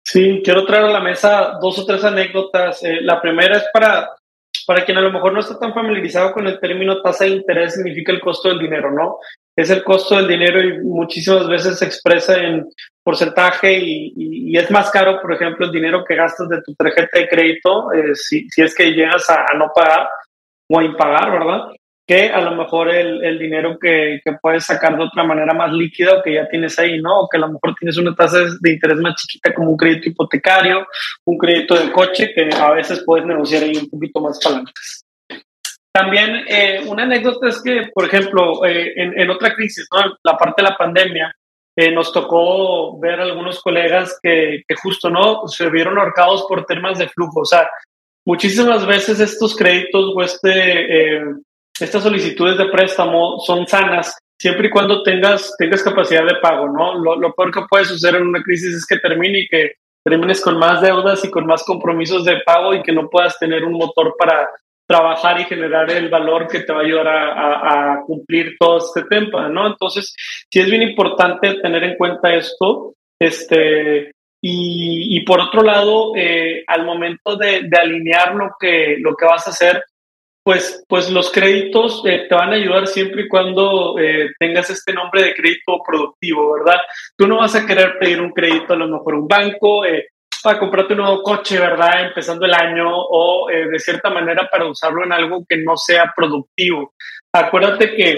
Sí, 0.05 0.41
quiero 0.43 0.63
traer 0.67 0.85
a 0.85 0.91
la 0.91 0.99
mesa 0.99 1.57
dos 1.59 1.79
o 1.79 1.85
tres 1.87 2.03
anécdotas. 2.03 2.83
Eh, 2.83 3.01
la 3.01 3.19
primera 3.19 3.57
es 3.57 3.65
para, 3.73 4.15
para 4.67 4.85
quien 4.85 4.99
a 4.99 5.01
lo 5.01 5.11
mejor 5.11 5.33
no 5.33 5.39
está 5.39 5.57
tan 5.57 5.73
familiarizado 5.73 6.31
con 6.31 6.45
el 6.45 6.59
término 6.59 7.01
tasa 7.01 7.23
de 7.23 7.31
interés, 7.31 7.73
significa 7.73 8.11
el 8.11 8.21
costo 8.21 8.49
del 8.49 8.59
dinero, 8.59 8.91
¿no? 8.91 9.17
Es 9.55 9.69
el 9.69 9.83
costo 9.83 10.17
del 10.17 10.27
dinero 10.27 10.61
y 10.61 10.79
muchísimas 10.83 11.47
veces 11.47 11.79
se 11.79 11.85
expresa 11.85 12.37
en 12.37 12.67
porcentaje 13.03 13.77
y, 13.79 14.57
es 14.57 14.69
más 14.71 14.89
caro, 14.89 15.21
por 15.21 15.33
ejemplo, 15.33 15.65
el 15.65 15.71
dinero 15.71 16.03
que 16.03 16.15
gastas 16.15 16.49
de 16.49 16.61
tu 16.61 16.73
tarjeta 16.75 17.19
de 17.19 17.27
crédito, 17.27 17.91
eh, 17.93 18.15
si, 18.15 18.49
si, 18.49 18.61
es 18.61 18.73
que 18.73 18.91
llegas 18.93 19.29
a, 19.29 19.45
no 19.57 19.71
pagar 19.73 20.07
o 20.69 20.79
a 20.79 20.83
impagar, 20.83 21.31
¿verdad? 21.31 21.67
Que 22.07 22.29
a 22.29 22.41
lo 22.41 22.55
mejor 22.55 22.89
el, 22.89 23.23
el 23.23 23.37
dinero 23.37 23.77
que, 23.79 24.21
que, 24.23 24.33
puedes 24.41 24.65
sacar 24.65 24.97
de 24.97 25.03
otra 25.03 25.23
manera 25.23 25.53
más 25.53 25.71
líquida 25.71 26.15
o 26.15 26.23
que 26.23 26.33
ya 26.33 26.47
tienes 26.47 26.77
ahí, 26.79 27.01
¿no? 27.01 27.21
O 27.21 27.29
que 27.29 27.37
a 27.37 27.41
lo 27.41 27.49
mejor 27.49 27.75
tienes 27.79 27.97
una 27.97 28.15
tasa 28.15 28.39
de 28.59 28.71
interés 28.71 28.97
más 28.97 29.15
chiquita 29.15 29.53
como 29.53 29.71
un 29.71 29.77
crédito 29.77 30.09
hipotecario, 30.09 30.87
un 31.25 31.37
crédito 31.37 31.75
de 31.75 31.91
coche, 31.91 32.33
que 32.33 32.49
a 32.55 32.71
veces 32.71 33.03
puedes 33.05 33.25
negociar 33.25 33.63
ahí 33.63 33.77
un 33.77 33.89
poquito 33.89 34.19
más 34.21 34.39
palantes. 34.43 35.04
También 35.95 36.43
eh, 36.49 36.83
una 36.87 37.03
anécdota 37.03 37.47
es 37.47 37.63
que, 37.63 37.89
por 37.93 38.03
ejemplo, 38.03 38.65
eh, 38.65 38.91
en, 38.97 39.17
en, 39.17 39.29
otra 39.29 39.55
crisis, 39.55 39.87
¿no? 39.93 40.17
la 40.25 40.35
parte 40.37 40.61
de 40.61 40.69
la 40.69 40.75
pandemia, 40.75 41.33
eh, 41.73 41.89
nos 41.89 42.11
tocó 42.11 42.99
ver 42.99 43.21
algunos 43.21 43.61
colegas 43.61 44.19
que, 44.21 44.63
que, 44.67 44.75
justo 44.75 45.09
no 45.09 45.47
se 45.47 45.69
vieron 45.69 45.97
ahorcados 45.97 46.43
por 46.49 46.65
temas 46.65 46.99
de 46.99 47.07
flujo. 47.07 47.39
O 47.39 47.45
sea, 47.45 47.69
muchísimas 48.25 48.85
veces 48.85 49.21
estos 49.21 49.55
créditos 49.55 50.11
o 50.13 50.21
este, 50.21 51.15
eh, 51.15 51.21
estas 51.79 52.03
solicitudes 52.03 52.57
de 52.57 52.65
préstamo 52.65 53.39
son 53.39 53.65
sanas 53.65 54.17
siempre 54.37 54.67
y 54.67 54.71
cuando 54.71 55.01
tengas, 55.01 55.55
tengas 55.57 55.81
capacidad 55.81 56.25
de 56.25 56.41
pago, 56.41 56.67
¿no? 56.67 56.99
Lo, 56.99 57.15
lo 57.15 57.33
peor 57.33 57.53
que 57.53 57.61
puede 57.69 57.85
suceder 57.85 58.15
en 58.15 58.27
una 58.27 58.43
crisis 58.43 58.75
es 58.75 58.85
que 58.85 58.99
termine 58.99 59.39
y 59.39 59.47
que 59.47 59.75
termines 60.03 60.41
con 60.41 60.59
más 60.59 60.81
deudas 60.81 61.23
y 61.23 61.31
con 61.31 61.45
más 61.45 61.63
compromisos 61.63 62.25
de 62.25 62.41
pago 62.45 62.73
y 62.73 62.83
que 62.83 62.91
no 62.91 63.09
puedas 63.09 63.39
tener 63.39 63.63
un 63.63 63.77
motor 63.77 64.13
para 64.19 64.49
trabajar 64.87 65.39
y 65.41 65.45
generar 65.45 65.89
el 65.91 66.09
valor 66.09 66.47
que 66.47 66.61
te 66.61 66.73
va 66.73 66.79
a 66.79 66.83
ayudar 66.83 67.07
a, 67.07 67.33
a, 67.33 67.93
a, 67.93 68.01
cumplir 68.05 68.55
todo 68.59 68.77
este 68.77 69.03
tema, 69.03 69.49
¿no? 69.49 69.67
Entonces, 69.67 70.13
sí 70.51 70.59
es 70.59 70.69
bien 70.69 70.83
importante 70.83 71.55
tener 71.61 71.83
en 71.83 71.95
cuenta 71.95 72.33
esto, 72.33 72.93
este, 73.19 74.11
y, 74.41 75.17
y 75.17 75.21
por 75.21 75.39
otro 75.39 75.63
lado, 75.63 76.13
eh, 76.15 76.63
al 76.67 76.85
momento 76.85 77.35
de, 77.35 77.63
de, 77.63 77.77
alinear 77.77 78.35
lo 78.35 78.51
que, 78.59 78.97
lo 78.99 79.15
que 79.15 79.25
vas 79.25 79.47
a 79.47 79.49
hacer, 79.49 79.83
pues, 80.45 80.85
pues 80.87 81.09
los 81.09 81.31
créditos 81.31 82.03
eh, 82.05 82.27
te 82.29 82.35
van 82.35 82.53
a 82.53 82.55
ayudar 82.55 82.85
siempre 82.85 83.23
y 83.23 83.27
cuando 83.27 83.97
eh, 83.97 84.29
tengas 84.37 84.69
este 84.69 84.93
nombre 84.93 85.23
de 85.23 85.33
crédito 85.33 85.79
productivo, 85.83 86.53
¿verdad? 86.53 86.79
Tú 87.17 87.27
no 87.27 87.37
vas 87.37 87.55
a 87.55 87.65
querer 87.65 87.97
pedir 87.99 88.21
un 88.21 88.31
crédito 88.31 88.73
a 88.73 88.77
lo 88.77 88.87
mejor 88.87 89.15
un 89.15 89.27
banco, 89.27 89.83
eh, 89.83 90.09
para 90.45 90.59
comprarte 90.59 90.93
un 90.93 90.99
nuevo 90.99 91.23
coche, 91.23 91.59
¿verdad? 91.59 92.05
Empezando 92.05 92.45
el 92.45 92.53
año 92.53 92.85
o 92.87 93.49
eh, 93.49 93.67
de 93.67 93.79
cierta 93.79 94.11
manera 94.11 94.47
para 94.47 94.69
usarlo 94.69 95.03
en 95.03 95.11
algo 95.11 95.43
que 95.49 95.57
no 95.57 95.75
sea 95.75 96.13
productivo. 96.15 96.93
Acuérdate 97.33 97.95
que 97.95 98.15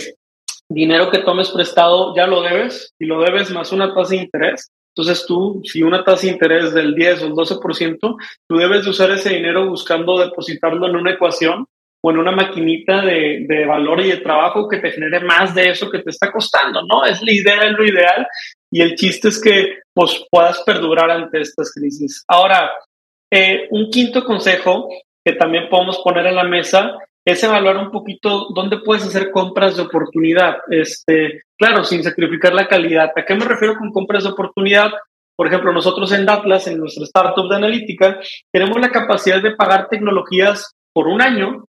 dinero 0.68 1.10
que 1.10 1.20
tomes 1.20 1.50
prestado 1.52 2.14
ya 2.18 2.28
lo 2.28 2.42
debes 2.42 2.94
y 3.00 3.06
lo 3.06 3.22
debes 3.22 3.50
más 3.52 3.72
una 3.72 3.94
tasa 3.94 4.10
de 4.10 4.24
interés. 4.24 4.70
Entonces 4.94 5.26
tú, 5.26 5.62
si 5.64 5.84
una 5.84 6.04
tasa 6.04 6.24
de 6.24 6.34
interés 6.34 6.74
del 6.74 6.96
10 6.96 7.22
o 7.22 7.26
el 7.28 7.32
12%, 7.32 8.18
tú 8.46 8.58
debes 8.58 8.84
de 8.84 8.90
usar 8.90 9.10
ese 9.12 9.30
dinero 9.30 9.70
buscando 9.70 10.20
depositarlo 10.20 10.86
en 10.86 10.98
una 10.98 11.12
ecuación 11.12 11.66
o 12.08 12.12
en 12.12 12.20
una 12.20 12.32
maquinita 12.32 13.02
de, 13.02 13.46
de, 13.50 13.66
valor 13.66 14.00
y 14.00 14.12
de 14.12 14.18
trabajo 14.18 14.70
que 14.70 14.78
te 14.78 14.92
genere 14.92 15.20
más 15.20 15.54
de 15.54 15.72
eso 15.72 15.90
que 15.90 16.00
te 16.00 16.12
está 16.12 16.32
costando, 16.32 16.82
¿no? 16.84 17.04
Es 17.04 17.22
la 17.22 17.34
idea, 17.34 17.64
es 17.64 17.74
lo 17.74 17.84
ideal. 17.84 18.26
Y 18.72 18.82
el 18.82 18.96
chiste 18.96 19.28
es 19.28 19.42
que 19.42 19.80
pues, 19.94 20.26
puedas 20.32 20.62
perdurar 20.62 21.12
ante 21.12 21.42
estas 21.42 21.74
crisis. 21.74 22.24
Ahora, 22.30 22.72
eh, 23.30 23.68
un 23.72 23.90
quinto 23.90 24.24
consejo 24.24 24.88
que 25.26 25.34
también 25.34 25.68
podemos 25.70 26.00
poner 26.00 26.28
en 26.28 26.36
la 26.36 26.46
mesa 26.46 26.98
es 27.26 27.44
evaluar 27.44 27.76
un 27.76 27.92
poquito 27.92 28.48
dónde 28.56 28.78
puedes 28.78 29.06
hacer 29.06 29.30
compras 29.32 29.76
de 29.76 29.82
oportunidad. 29.82 30.60
Este, 30.70 31.42
claro, 31.60 31.84
sin 31.84 32.06
sacrificar 32.06 32.54
la 32.54 32.70
calidad. 32.70 33.12
¿A 33.18 33.26
qué 33.26 33.36
me 33.36 33.44
refiero 33.44 33.76
con 33.76 33.92
compras 33.92 34.24
de 34.24 34.30
oportunidad? 34.30 34.92
Por 35.36 35.48
ejemplo, 35.48 35.74
nosotros 35.74 36.14
en 36.14 36.26
Datlas, 36.26 36.68
en 36.68 36.80
nuestra 36.80 37.04
startup 37.04 37.50
de 37.50 37.56
analítica, 37.58 38.18
tenemos 38.50 38.80
la 38.80 38.92
capacidad 38.92 39.42
de 39.42 39.58
pagar 39.58 39.90
tecnologías 39.90 40.74
por 40.94 41.08
un 41.10 41.22
año 41.22 41.66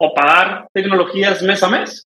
o 0.00 0.14
pagar 0.14 0.66
tecnologías 0.72 1.42
mes 1.42 1.62
a 1.62 1.68
mes. 1.68 2.06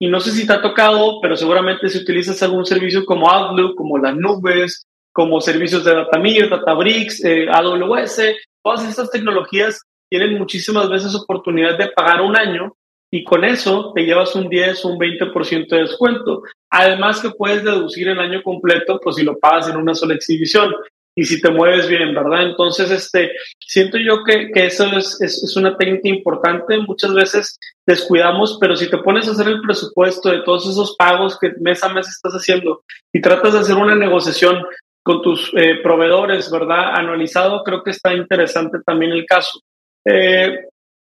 Y 0.00 0.08
no 0.08 0.18
sé 0.20 0.32
si 0.32 0.46
te 0.46 0.52
ha 0.52 0.60
tocado, 0.60 1.20
pero 1.20 1.36
seguramente 1.36 1.88
si 1.88 1.98
utilizas 1.98 2.42
algún 2.42 2.64
servicio 2.64 3.04
como 3.04 3.30
Outlook, 3.30 3.76
como 3.76 3.98
las 3.98 4.16
nubes, 4.16 4.86
como 5.12 5.40
servicios 5.40 5.84
de 5.84 5.94
Datamir, 5.94 6.48
Databricks, 6.48 7.24
eh, 7.24 7.46
AWS, 7.48 8.20
todas 8.64 8.88
estas 8.88 9.10
tecnologías 9.10 9.82
tienen 10.10 10.38
muchísimas 10.38 10.88
veces 10.88 11.14
oportunidad 11.14 11.78
de 11.78 11.88
pagar 11.88 12.20
un 12.20 12.36
año 12.36 12.74
y 13.12 13.22
con 13.22 13.44
eso 13.44 13.92
te 13.94 14.02
llevas 14.02 14.34
un 14.34 14.48
10 14.48 14.84
o 14.84 14.88
un 14.88 14.98
20% 14.98 15.68
de 15.68 15.82
descuento. 15.82 16.42
Además 16.70 17.20
que 17.20 17.30
puedes 17.30 17.62
deducir 17.62 18.08
el 18.08 18.18
año 18.18 18.42
completo, 18.42 18.98
pues 19.00 19.16
si 19.16 19.22
lo 19.22 19.38
pagas 19.38 19.68
en 19.68 19.76
una 19.76 19.94
sola 19.94 20.14
exhibición 20.14 20.72
y 21.16 21.24
si 21.24 21.40
te 21.40 21.50
mueves 21.50 21.88
bien, 21.88 22.14
¿verdad? 22.14 22.44
Entonces, 22.44 22.90
este, 22.90 23.32
siento 23.58 23.98
yo 23.98 24.22
que, 24.24 24.50
que 24.52 24.66
eso 24.66 24.86
es, 24.96 25.20
es, 25.20 25.42
es, 25.42 25.56
una 25.56 25.76
técnica 25.76 26.08
importante. 26.08 26.78
Muchas 26.78 27.12
veces 27.12 27.58
descuidamos, 27.86 28.58
pero 28.60 28.76
si 28.76 28.88
te 28.88 28.98
pones 28.98 29.28
a 29.28 29.32
hacer 29.32 29.48
el 29.48 29.60
presupuesto 29.60 30.30
de 30.30 30.42
todos 30.42 30.68
esos 30.68 30.94
pagos 30.96 31.38
que 31.38 31.52
mes 31.60 31.82
a 31.82 31.88
mes 31.88 32.08
estás 32.08 32.32
haciendo 32.32 32.84
y 33.12 33.20
tratas 33.20 33.54
de 33.54 33.58
hacer 33.60 33.76
una 33.76 33.96
negociación 33.96 34.64
con 35.02 35.22
tus 35.22 35.52
eh, 35.56 35.76
proveedores, 35.82 36.50
¿verdad? 36.50 36.94
Anualizado, 36.94 37.64
creo 37.64 37.82
que 37.82 37.90
está 37.90 38.14
interesante 38.14 38.78
también 38.84 39.12
el 39.12 39.26
caso. 39.26 39.60
Eh, 40.04 40.66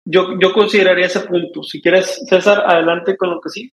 yo, 0.05 0.39
yo 0.39 0.53
consideraría 0.53 1.05
ese 1.05 1.21
punto. 1.21 1.63
Si 1.63 1.81
quieres, 1.81 2.25
César, 2.27 2.63
adelante 2.65 3.15
con 3.15 3.29
lo 3.29 3.39
que 3.39 3.49
sí. 3.49 3.71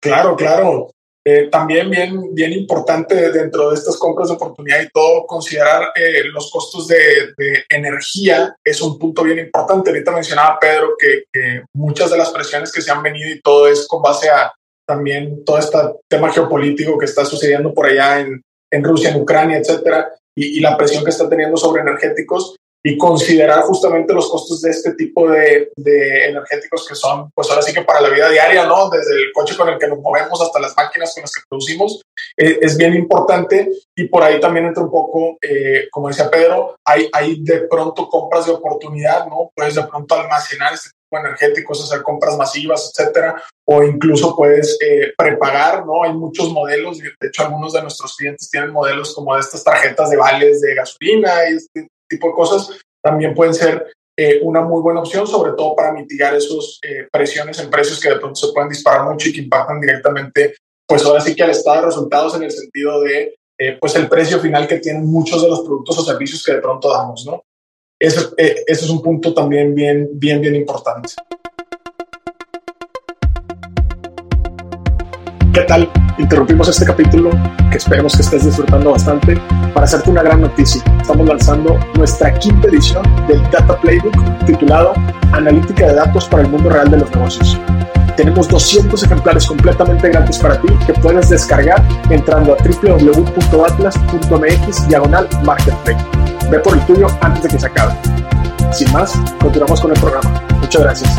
Claro, 0.00 0.36
claro. 0.36 0.90
Eh, 1.26 1.48
también 1.50 1.88
bien, 1.88 2.34
bien 2.34 2.52
importante 2.52 3.32
dentro 3.32 3.70
de 3.70 3.76
estas 3.76 3.96
compras 3.96 4.28
de 4.28 4.34
oportunidad 4.34 4.82
y 4.82 4.90
todo, 4.90 5.26
considerar 5.26 5.88
eh, 5.94 6.24
los 6.24 6.50
costos 6.50 6.86
de, 6.86 7.32
de, 7.38 7.64
energía 7.70 8.54
es 8.62 8.82
un 8.82 8.98
punto 8.98 9.22
bien 9.22 9.38
importante. 9.38 9.88
Ahorita 9.88 10.12
mencionaba 10.12 10.58
Pedro 10.60 10.94
que, 10.98 11.24
que, 11.32 11.62
muchas 11.72 12.10
de 12.10 12.18
las 12.18 12.30
presiones 12.30 12.70
que 12.70 12.82
se 12.82 12.90
han 12.90 13.02
venido 13.02 13.30
y 13.30 13.40
todo 13.40 13.68
es 13.68 13.88
con 13.88 14.02
base 14.02 14.28
a 14.28 14.52
también 14.86 15.42
todo 15.46 15.56
este 15.56 15.78
tema 16.10 16.30
geopolítico 16.30 16.98
que 16.98 17.06
está 17.06 17.24
sucediendo 17.24 17.72
por 17.72 17.86
allá 17.86 18.20
en, 18.20 18.42
en 18.70 18.84
Rusia, 18.84 19.08
en 19.08 19.22
Ucrania, 19.22 19.56
etcétera, 19.56 20.12
y, 20.36 20.58
y, 20.58 20.60
la 20.60 20.76
presión 20.76 21.04
que 21.04 21.10
está 21.10 21.26
teniendo 21.26 21.56
sobre 21.56 21.80
energéticos 21.80 22.54
y 22.86 22.98
considerar 22.98 23.62
justamente 23.62 24.12
los 24.12 24.30
costos 24.30 24.60
de 24.60 24.70
este 24.70 24.92
tipo 24.94 25.30
de, 25.30 25.72
de, 25.74 26.26
energéticos 26.26 26.86
que 26.86 26.94
son, 26.94 27.30
pues 27.34 27.48
ahora 27.48 27.62
sí 27.62 27.72
que 27.72 27.80
para 27.80 28.02
la 28.02 28.10
vida 28.10 28.28
diaria, 28.28 28.66
¿no? 28.66 28.90
Desde 28.90 29.14
el 29.14 29.32
coche 29.32 29.56
con 29.56 29.70
el 29.70 29.78
que 29.78 29.88
nos 29.88 30.00
movemos 30.00 30.38
hasta 30.42 30.60
las 30.60 30.76
máquinas 30.76 31.14
con 31.14 31.22
las 31.22 31.32
que 31.32 31.42
producimos, 31.48 32.02
eh, 32.36 32.58
es 32.60 32.76
bien 32.76 32.92
importante 32.92 33.70
y 33.96 34.04
por 34.08 34.22
ahí 34.22 34.38
también 34.38 34.66
entra 34.66 34.82
un 34.82 34.90
poco, 34.90 35.38
eh, 35.40 35.88
como 35.90 36.08
decía 36.08 36.30
Pedro, 36.30 36.76
hay, 36.84 37.08
hay 37.14 37.42
de 37.42 37.62
pronto 37.62 38.06
compras 38.06 38.44
de 38.44 38.52
oportunidad, 38.52 39.28
¿no? 39.28 39.50
Puedes 39.56 39.76
de 39.76 39.84
pronto 39.84 40.14
almacenar 40.14 40.74
este 40.74 40.90
tipo 40.90 41.22
de 41.22 41.28
energéticos, 41.28 41.82
hacer 41.82 42.02
compras 42.02 42.36
masivas, 42.36 42.92
etcétera, 42.94 43.42
o 43.66 43.82
incluso 43.82 44.36
puedes 44.36 44.76
eh, 44.82 45.14
prepagar, 45.16 45.86
¿no? 45.86 46.02
Hay 46.04 46.12
muchos 46.12 46.50
modelos, 46.50 46.98
de 46.98 47.28
hecho 47.28 47.44
algunos 47.44 47.72
de 47.72 47.80
nuestros 47.80 48.14
clientes 48.14 48.50
tienen 48.50 48.72
modelos 48.72 49.14
como 49.14 49.34
de 49.34 49.40
estas 49.40 49.64
tarjetas 49.64 50.10
de 50.10 50.18
vales 50.18 50.60
de 50.60 50.74
gasolina 50.74 51.48
y 51.48 51.54
este 51.54 51.88
tipo 52.08 52.28
de 52.28 52.34
cosas 52.34 52.70
también 53.02 53.34
pueden 53.34 53.54
ser 53.54 53.92
eh, 54.16 54.40
una 54.42 54.62
muy 54.62 54.80
buena 54.80 55.00
opción, 55.00 55.26
sobre 55.26 55.52
todo 55.52 55.74
para 55.74 55.92
mitigar 55.92 56.34
esas 56.34 56.78
eh, 56.82 57.08
presiones 57.10 57.58
en 57.58 57.70
precios 57.70 58.00
que 58.00 58.10
de 58.10 58.16
pronto 58.16 58.36
se 58.36 58.52
pueden 58.52 58.68
disparar 58.68 59.10
mucho 59.10 59.28
y 59.28 59.32
que 59.32 59.40
impactan 59.40 59.80
directamente, 59.80 60.54
pues 60.86 61.04
ahora 61.04 61.20
sí 61.20 61.34
que 61.34 61.42
al 61.42 61.50
estado 61.50 61.80
de 61.80 61.86
resultados 61.86 62.34
en 62.36 62.44
el 62.44 62.50
sentido 62.50 63.00
de, 63.00 63.34
eh, 63.58 63.76
pues 63.80 63.94
el 63.96 64.08
precio 64.08 64.40
final 64.40 64.66
que 64.66 64.78
tienen 64.78 65.06
muchos 65.06 65.42
de 65.42 65.48
los 65.48 65.60
productos 65.60 65.98
o 65.98 66.04
servicios 66.04 66.44
que 66.44 66.54
de 66.54 66.60
pronto 66.60 66.90
damos, 66.90 67.24
¿no? 67.24 67.42
Eso, 68.00 68.34
eh, 68.36 68.64
eso 68.66 68.84
es 68.84 68.90
un 68.90 69.00
punto 69.00 69.32
también 69.32 69.74
bien, 69.74 70.08
bien, 70.12 70.40
bien 70.40 70.56
importante. 70.56 71.10
¿Qué 75.54 75.62
tal? 75.62 75.88
Interrumpimos 76.18 76.68
este 76.68 76.84
capítulo 76.84 77.30
que 77.70 77.76
esperemos 77.76 78.16
que 78.16 78.22
estés 78.22 78.44
disfrutando 78.44 78.90
bastante 78.90 79.40
para 79.72 79.86
hacerte 79.86 80.10
una 80.10 80.24
gran 80.24 80.40
noticia. 80.40 80.82
Estamos 81.00 81.28
lanzando 81.28 81.78
nuestra 81.94 82.34
quinta 82.34 82.66
edición 82.66 83.04
del 83.28 83.40
Data 83.52 83.78
Playbook 83.80 84.16
titulado 84.46 84.94
Analítica 85.30 85.86
de 85.86 85.94
datos 85.94 86.26
para 86.26 86.42
el 86.42 86.48
mundo 86.48 86.70
real 86.70 86.90
de 86.90 86.96
los 86.96 87.08
negocios. 87.12 87.56
Tenemos 88.16 88.48
200 88.48 89.00
ejemplares 89.04 89.46
completamente 89.46 90.08
gratis 90.08 90.38
para 90.38 90.60
ti 90.60 90.66
que 90.86 90.94
puedes 90.94 91.28
descargar 91.28 91.80
entrando 92.10 92.54
a 92.54 92.56
www.atlas.mx 92.56 93.28
diagonal 94.88 95.28
marketplace. 95.44 96.04
Ve 96.50 96.58
por 96.58 96.74
el 96.74 96.84
tuyo 96.86 97.06
antes 97.20 97.44
de 97.44 97.48
que 97.50 97.60
se 97.60 97.66
acabe. 97.66 97.94
Sin 98.72 98.92
más, 98.92 99.16
continuamos 99.40 99.80
con 99.80 99.92
el 99.92 100.00
programa. 100.00 100.42
Muchas 100.60 100.82
gracias. 100.82 101.16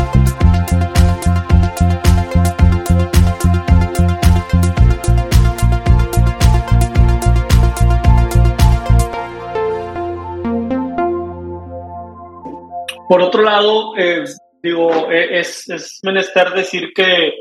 Por 13.08 13.22
otro 13.22 13.42
lado, 13.42 13.96
eh, 13.96 14.24
digo, 14.62 15.10
es, 15.10 15.68
es, 15.68 16.00
menester 16.02 16.50
decir 16.50 16.92
que, 16.94 17.32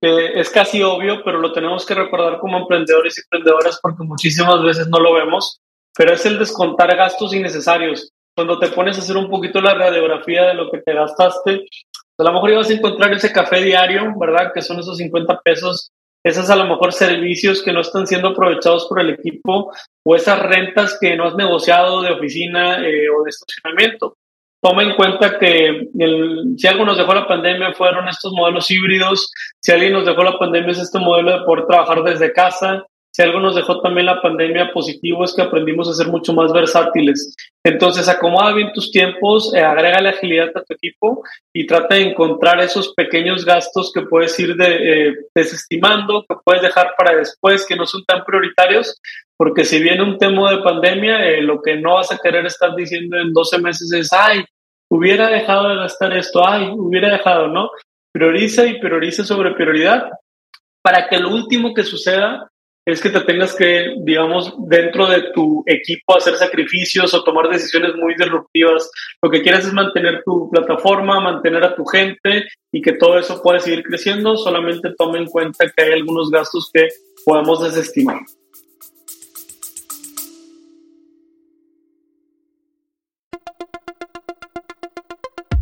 que, 0.00 0.40
es 0.40 0.50
casi 0.50 0.82
obvio, 0.82 1.22
pero 1.24 1.38
lo 1.38 1.52
tenemos 1.52 1.86
que 1.86 1.94
recordar 1.94 2.38
como 2.38 2.58
emprendedores 2.58 3.16
y 3.18 3.20
emprendedoras 3.22 3.78
porque 3.80 4.02
muchísimas 4.02 4.62
veces 4.62 4.88
no 4.88 4.98
lo 4.98 5.14
vemos, 5.14 5.60
pero 5.96 6.12
es 6.14 6.26
el 6.26 6.38
descontar 6.38 6.96
gastos 6.96 7.34
innecesarios. 7.34 8.10
Cuando 8.34 8.58
te 8.58 8.68
pones 8.68 8.96
a 8.98 9.02
hacer 9.02 9.16
un 9.16 9.28
poquito 9.28 9.60
la 9.60 9.74
radiografía 9.74 10.44
de 10.46 10.54
lo 10.54 10.70
que 10.70 10.78
te 10.78 10.94
gastaste, 10.94 11.66
a 12.18 12.24
lo 12.24 12.32
mejor 12.32 12.50
ibas 12.50 12.70
a 12.70 12.74
encontrar 12.74 13.12
ese 13.12 13.32
café 13.32 13.62
diario, 13.62 14.12
¿verdad? 14.18 14.52
Que 14.52 14.62
son 14.62 14.80
esos 14.80 14.96
50 14.96 15.40
pesos 15.40 15.92
esos 16.24 16.48
a 16.50 16.56
lo 16.56 16.66
mejor 16.66 16.92
servicios 16.92 17.62
que 17.62 17.72
no 17.72 17.80
están 17.80 18.06
siendo 18.06 18.28
aprovechados 18.28 18.86
por 18.86 19.00
el 19.00 19.10
equipo 19.10 19.72
o 20.04 20.14
esas 20.14 20.38
rentas 20.38 20.96
que 21.00 21.16
no 21.16 21.26
has 21.26 21.34
negociado 21.34 22.00
de 22.00 22.12
oficina 22.12 22.78
eh, 22.86 23.08
o 23.10 23.24
de 23.24 23.30
estacionamiento 23.30 24.16
toma 24.62 24.84
en 24.84 24.94
cuenta 24.94 25.38
que 25.38 25.88
el, 25.98 26.54
si 26.56 26.66
algo 26.68 26.84
nos 26.84 26.96
dejó 26.96 27.12
la 27.14 27.26
pandemia 27.26 27.74
fueron 27.74 28.08
estos 28.08 28.32
modelos 28.32 28.70
híbridos, 28.70 29.30
si 29.60 29.72
alguien 29.72 29.92
nos 29.92 30.06
dejó 30.06 30.22
la 30.22 30.38
pandemia 30.38 30.70
es 30.70 30.78
este 30.78 31.00
modelo 31.00 31.32
de 31.32 31.44
poder 31.44 31.66
trabajar 31.66 32.02
desde 32.04 32.32
casa, 32.32 32.86
si 33.14 33.20
algo 33.20 33.40
nos 33.40 33.54
dejó 33.54 33.80
también 33.82 34.06
la 34.06 34.22
pandemia 34.22 34.72
positivo 34.72 35.24
es 35.24 35.34
que 35.34 35.42
aprendimos 35.42 35.86
a 35.88 35.92
ser 35.92 36.06
mucho 36.06 36.32
más 36.32 36.50
versátiles. 36.50 37.36
Entonces, 37.62 38.08
acomoda 38.08 38.54
bien 38.54 38.72
tus 38.72 38.90
tiempos, 38.90 39.52
eh, 39.54 39.60
agrega 39.60 40.00
la 40.00 40.10
agilidad 40.10 40.48
a 40.54 40.62
tu 40.62 40.72
equipo 40.72 41.22
y 41.52 41.66
trata 41.66 41.96
de 41.96 42.02
encontrar 42.02 42.60
esos 42.60 42.94
pequeños 42.94 43.44
gastos 43.44 43.92
que 43.92 44.02
puedes 44.02 44.38
ir 44.40 44.56
de, 44.56 45.08
eh, 45.08 45.14
desestimando, 45.34 46.24
que 46.26 46.36
puedes 46.42 46.62
dejar 46.62 46.94
para 46.96 47.14
después, 47.14 47.66
que 47.66 47.76
no 47.76 47.84
son 47.84 48.02
tan 48.06 48.24
prioritarios, 48.24 48.98
porque 49.36 49.64
si 49.64 49.82
viene 49.82 50.02
un 50.02 50.16
tema 50.16 50.50
de 50.50 50.62
pandemia, 50.62 51.26
eh, 51.26 51.42
lo 51.42 51.60
que 51.60 51.76
no 51.76 51.94
vas 51.94 52.10
a 52.12 52.18
querer 52.18 52.46
estar 52.46 52.74
diciendo 52.74 53.18
en 53.18 53.34
12 53.34 53.58
meses 53.58 53.92
es, 53.92 54.10
ay, 54.12 54.42
hubiera 54.92 55.28
dejado 55.28 55.70
de 55.70 55.76
gastar 55.76 56.14
esto, 56.16 56.46
ay, 56.46 56.70
hubiera 56.76 57.10
dejado, 57.10 57.48
¿no? 57.48 57.70
Prioriza 58.12 58.66
y 58.66 58.78
prioriza 58.78 59.24
sobre 59.24 59.54
prioridad 59.54 60.10
para 60.82 61.08
que 61.08 61.18
lo 61.18 61.30
último 61.30 61.72
que 61.72 61.82
suceda 61.82 62.50
es 62.84 63.00
que 63.00 63.10
te 63.10 63.20
tengas 63.20 63.54
que, 63.54 63.94
digamos, 64.00 64.54
dentro 64.68 65.06
de 65.06 65.30
tu 65.32 65.62
equipo 65.66 66.16
hacer 66.16 66.34
sacrificios 66.34 67.14
o 67.14 67.24
tomar 67.24 67.48
decisiones 67.48 67.94
muy 67.94 68.14
disruptivas. 68.16 68.90
Lo 69.22 69.30
que 69.30 69.40
quieres 69.40 69.66
es 69.66 69.72
mantener 69.72 70.22
tu 70.26 70.50
plataforma, 70.50 71.20
mantener 71.20 71.64
a 71.64 71.76
tu 71.76 71.86
gente 71.86 72.48
y 72.72 72.82
que 72.82 72.94
todo 72.94 73.18
eso 73.18 73.40
pueda 73.40 73.60
seguir 73.60 73.84
creciendo. 73.84 74.36
Solamente 74.36 74.94
tome 74.98 75.20
en 75.20 75.26
cuenta 75.26 75.70
que 75.70 75.84
hay 75.84 75.92
algunos 75.92 76.30
gastos 76.30 76.70
que 76.74 76.88
podemos 77.24 77.62
desestimar. 77.62 78.18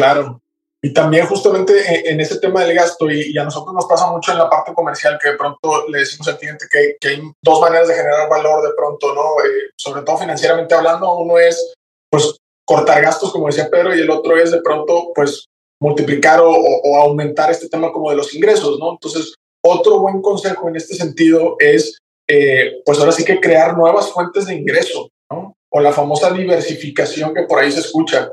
Claro. 0.00 0.40
Y 0.82 0.94
también 0.94 1.26
justamente 1.26 2.10
en, 2.10 2.20
ese 2.20 2.38
tema 2.38 2.64
del 2.64 2.74
gasto, 2.74 3.10
y, 3.10 3.36
a 3.36 3.44
nosotros 3.44 3.74
nos 3.74 3.84
pasa 3.84 4.10
mucho 4.10 4.32
en 4.32 4.38
la 4.38 4.48
parte 4.48 4.72
comercial, 4.72 5.18
que 5.22 5.30
de 5.30 5.36
pronto 5.36 5.86
le 5.88 5.98
decimos 5.98 6.26
al 6.28 6.38
cliente 6.38 6.66
que, 6.70 6.96
que 6.98 7.08
hay 7.08 7.22
dos 7.42 7.60
maneras 7.60 7.88
de 7.88 7.94
generar 7.94 8.30
valor 8.30 8.66
de 8.66 8.74
pronto, 8.74 9.14
¿no? 9.14 9.22
Eh, 9.44 9.70
sobre 9.76 10.02
todo 10.02 10.16
financieramente 10.16 10.74
hablando, 10.74 11.18
uno 11.18 11.38
es 11.38 11.74
pues 12.10 12.34
cortar 12.64 13.02
gastos, 13.02 13.30
como 13.30 13.48
decía 13.48 13.68
Pedro, 13.70 13.94
y 13.94 14.00
el 14.00 14.10
otro 14.10 14.38
es 14.38 14.52
de 14.52 14.62
pronto 14.62 15.12
pues 15.14 15.44
multiplicar 15.82 16.40
o, 16.40 16.50
o 16.50 16.96
aumentar 16.96 17.50
este 17.50 17.68
tema 17.68 17.92
como 17.92 18.10
de 18.10 18.16
los 18.16 18.34
ingresos, 18.34 18.78
¿no? 18.78 18.92
Entonces, 18.92 19.34
otro 19.62 20.00
buen 20.00 20.22
consejo 20.22 20.68
en 20.68 20.76
este 20.76 20.94
sentido 20.94 21.56
es, 21.58 21.98
eh, 22.26 22.80
pues 22.86 22.98
ahora 22.98 23.12
sí 23.12 23.24
que 23.24 23.40
crear 23.40 23.76
nuevas 23.76 24.10
fuentes 24.12 24.46
de 24.46 24.54
ingreso, 24.54 25.10
¿no? 25.30 25.54
O 25.70 25.80
la 25.80 25.92
famosa 25.92 26.30
diversificación 26.32 27.34
que 27.34 27.42
por 27.42 27.58
ahí 27.58 27.70
se 27.70 27.80
escucha 27.80 28.32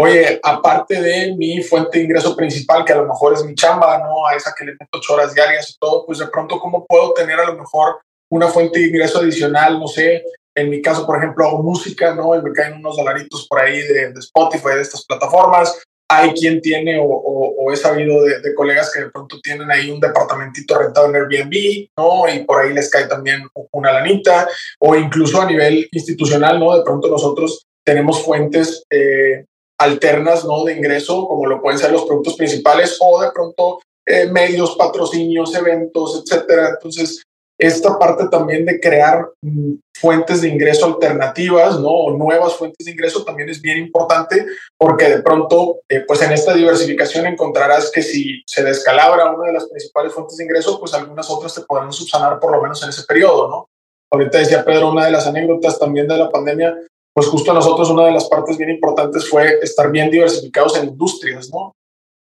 oye, 0.00 0.40
aparte 0.42 1.00
de 1.00 1.34
mi 1.36 1.62
fuente 1.62 1.98
de 1.98 2.04
ingreso 2.04 2.34
principal, 2.34 2.84
que 2.84 2.92
a 2.92 2.96
lo 2.96 3.06
mejor 3.06 3.34
es 3.34 3.44
mi 3.44 3.54
chamba, 3.54 3.98
¿no? 3.98 4.26
A 4.26 4.34
esa 4.34 4.54
que 4.56 4.64
le 4.64 4.72
meto 4.72 4.98
ocho 4.98 5.14
horas 5.14 5.34
diarias 5.34 5.70
y 5.70 5.78
todo, 5.78 6.06
pues 6.06 6.18
de 6.18 6.28
pronto, 6.28 6.58
¿cómo 6.58 6.86
puedo 6.86 7.12
tener 7.12 7.38
a 7.38 7.46
lo 7.46 7.56
mejor 7.56 8.00
una 8.30 8.48
fuente 8.48 8.78
de 8.80 8.86
ingreso 8.86 9.18
adicional? 9.18 9.78
No 9.78 9.86
sé, 9.86 10.24
en 10.54 10.70
mi 10.70 10.80
caso, 10.80 11.06
por 11.06 11.18
ejemplo, 11.18 11.46
hago 11.46 11.62
música, 11.62 12.14
¿no? 12.14 12.34
Y 12.34 12.42
me 12.42 12.52
caen 12.52 12.74
unos 12.74 12.96
dolaritos 12.96 13.46
por 13.46 13.60
ahí 13.60 13.78
de, 13.82 14.12
Spotify, 14.18 14.74
de 14.76 14.82
estas 14.82 15.04
plataformas. 15.04 15.82
Hay 16.08 16.32
quien 16.32 16.60
tiene 16.60 16.98
o, 16.98 17.04
o, 17.04 17.72
he 17.72 17.76
sabido 17.76 18.24
de, 18.24 18.40
de, 18.40 18.54
colegas 18.54 18.90
que 18.92 19.00
de 19.00 19.10
pronto 19.10 19.38
tienen 19.40 19.70
ahí 19.70 19.92
un 19.92 20.00
departamentito 20.00 20.76
rentado 20.76 21.08
en 21.08 21.14
Airbnb, 21.14 21.88
¿no? 21.96 22.28
Y 22.28 22.44
por 22.44 22.60
ahí 22.60 22.72
les 22.72 22.90
cae 22.90 23.06
también 23.06 23.42
una 23.70 23.92
lanita, 23.92 24.48
o 24.80 24.96
incluso 24.96 25.40
a 25.40 25.46
nivel 25.46 25.88
institucional, 25.92 26.58
¿no? 26.58 26.76
De 26.76 26.82
pronto 26.82 27.08
nosotros 27.08 27.64
tenemos 27.84 28.24
fuentes 28.24 28.84
eh, 28.90 29.44
alternas 29.80 30.44
¿no? 30.44 30.62
de 30.64 30.76
ingreso, 30.76 31.26
como 31.26 31.46
lo 31.46 31.60
pueden 31.60 31.78
ser 31.78 31.90
los 31.90 32.04
productos 32.04 32.36
principales 32.36 32.98
o 33.00 33.20
de 33.22 33.30
pronto 33.32 33.80
eh, 34.06 34.26
medios, 34.26 34.76
patrocinios, 34.76 35.54
eventos, 35.54 36.22
etcétera. 36.22 36.70
Entonces, 36.70 37.22
esta 37.58 37.98
parte 37.98 38.28
también 38.28 38.64
de 38.64 38.80
crear 38.80 39.28
mm, 39.42 39.74
fuentes 39.94 40.40
de 40.40 40.48
ingreso 40.48 40.86
alternativas, 40.86 41.78
¿no? 41.78 41.88
O 41.88 42.16
nuevas 42.16 42.54
fuentes 42.54 42.86
de 42.86 42.92
ingreso 42.92 43.24
también 43.24 43.48
es 43.48 43.60
bien 43.60 43.78
importante 43.78 44.46
porque 44.78 45.08
de 45.08 45.22
pronto, 45.22 45.80
eh, 45.88 46.00
pues 46.06 46.22
en 46.22 46.32
esta 46.32 46.54
diversificación 46.54 47.26
encontrarás 47.26 47.90
que 47.90 48.02
si 48.02 48.42
se 48.46 48.62
descalabra 48.62 49.30
una 49.30 49.48
de 49.48 49.52
las 49.54 49.66
principales 49.68 50.12
fuentes 50.12 50.36
de 50.36 50.44
ingreso, 50.44 50.78
pues 50.80 50.94
algunas 50.94 51.28
otras 51.30 51.54
te 51.54 51.62
podrán 51.62 51.92
subsanar 51.92 52.38
por 52.38 52.52
lo 52.52 52.62
menos 52.62 52.82
en 52.82 52.90
ese 52.90 53.04
periodo, 53.04 53.48
¿no? 53.48 53.68
Ahorita 54.10 54.38
decía 54.38 54.64
Pedro, 54.64 54.90
una 54.90 55.04
de 55.04 55.12
las 55.12 55.26
anécdotas 55.26 55.78
también 55.78 56.08
de 56.08 56.16
la 56.16 56.30
pandemia 56.30 56.76
pues 57.14 57.26
justo 57.26 57.52
nosotros 57.52 57.90
una 57.90 58.06
de 58.06 58.12
las 58.12 58.28
partes 58.28 58.56
bien 58.56 58.70
importantes 58.70 59.28
fue 59.28 59.58
estar 59.62 59.90
bien 59.90 60.10
diversificados 60.10 60.76
en 60.78 60.88
industrias, 60.88 61.50
¿no? 61.50 61.74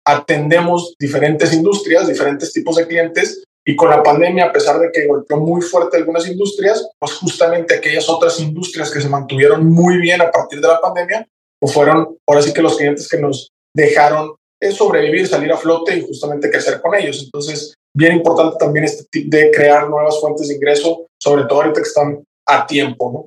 Atendemos 0.06 0.96
diferentes 1.00 1.54
industrias, 1.54 2.08
diferentes 2.08 2.52
tipos 2.52 2.76
de 2.76 2.88
clientes 2.88 3.44
y 3.66 3.76
con 3.76 3.90
la 3.90 4.02
pandemia, 4.02 4.46
a 4.46 4.52
pesar 4.52 4.80
de 4.80 4.90
que 4.92 5.06
golpeó 5.06 5.38
muy 5.38 5.62
fuerte 5.62 5.98
algunas 5.98 6.28
industrias, 6.28 6.90
pues 6.98 7.14
justamente 7.14 7.76
aquellas 7.76 8.10
otras 8.10 8.40
industrias 8.40 8.90
que 8.90 9.02
se 9.02 9.10
mantuvieron 9.10 9.70
muy 9.70 9.98
bien 9.98 10.22
a 10.22 10.32
partir 10.32 10.60
de 10.60 10.68
la 10.68 10.82
pandemia, 10.82 11.28
pues 11.60 11.74
fueron 11.74 12.18
ahora 12.28 12.42
sí 12.42 12.52
que 12.52 12.62
los 12.62 12.78
clientes 12.78 13.08
que 13.08 13.20
nos 13.20 13.52
dejaron 13.76 14.34
eh, 14.62 14.72
sobrevivir, 14.72 15.28
salir 15.28 15.52
a 15.52 15.58
flote 15.58 15.96
y 15.96 16.02
justamente 16.02 16.50
crecer 16.50 16.82
con 16.82 16.96
ellos. 16.96 17.22
Entonces, 17.24 17.76
bien 17.96 18.18
importante 18.18 18.58
también 18.60 18.86
este 18.86 19.06
tip 19.12 19.30
de 19.32 19.52
crear 19.52 19.90
nuevas 19.90 20.20
fuentes 20.20 20.48
de 20.48 20.56
ingreso, 20.56 21.06
sobre 21.22 21.44
todo 21.44 21.62
ahorita 21.62 21.82
que 21.82 21.88
están 21.88 22.24
a 22.48 22.66
tiempo, 22.66 23.12
¿no? 23.12 23.26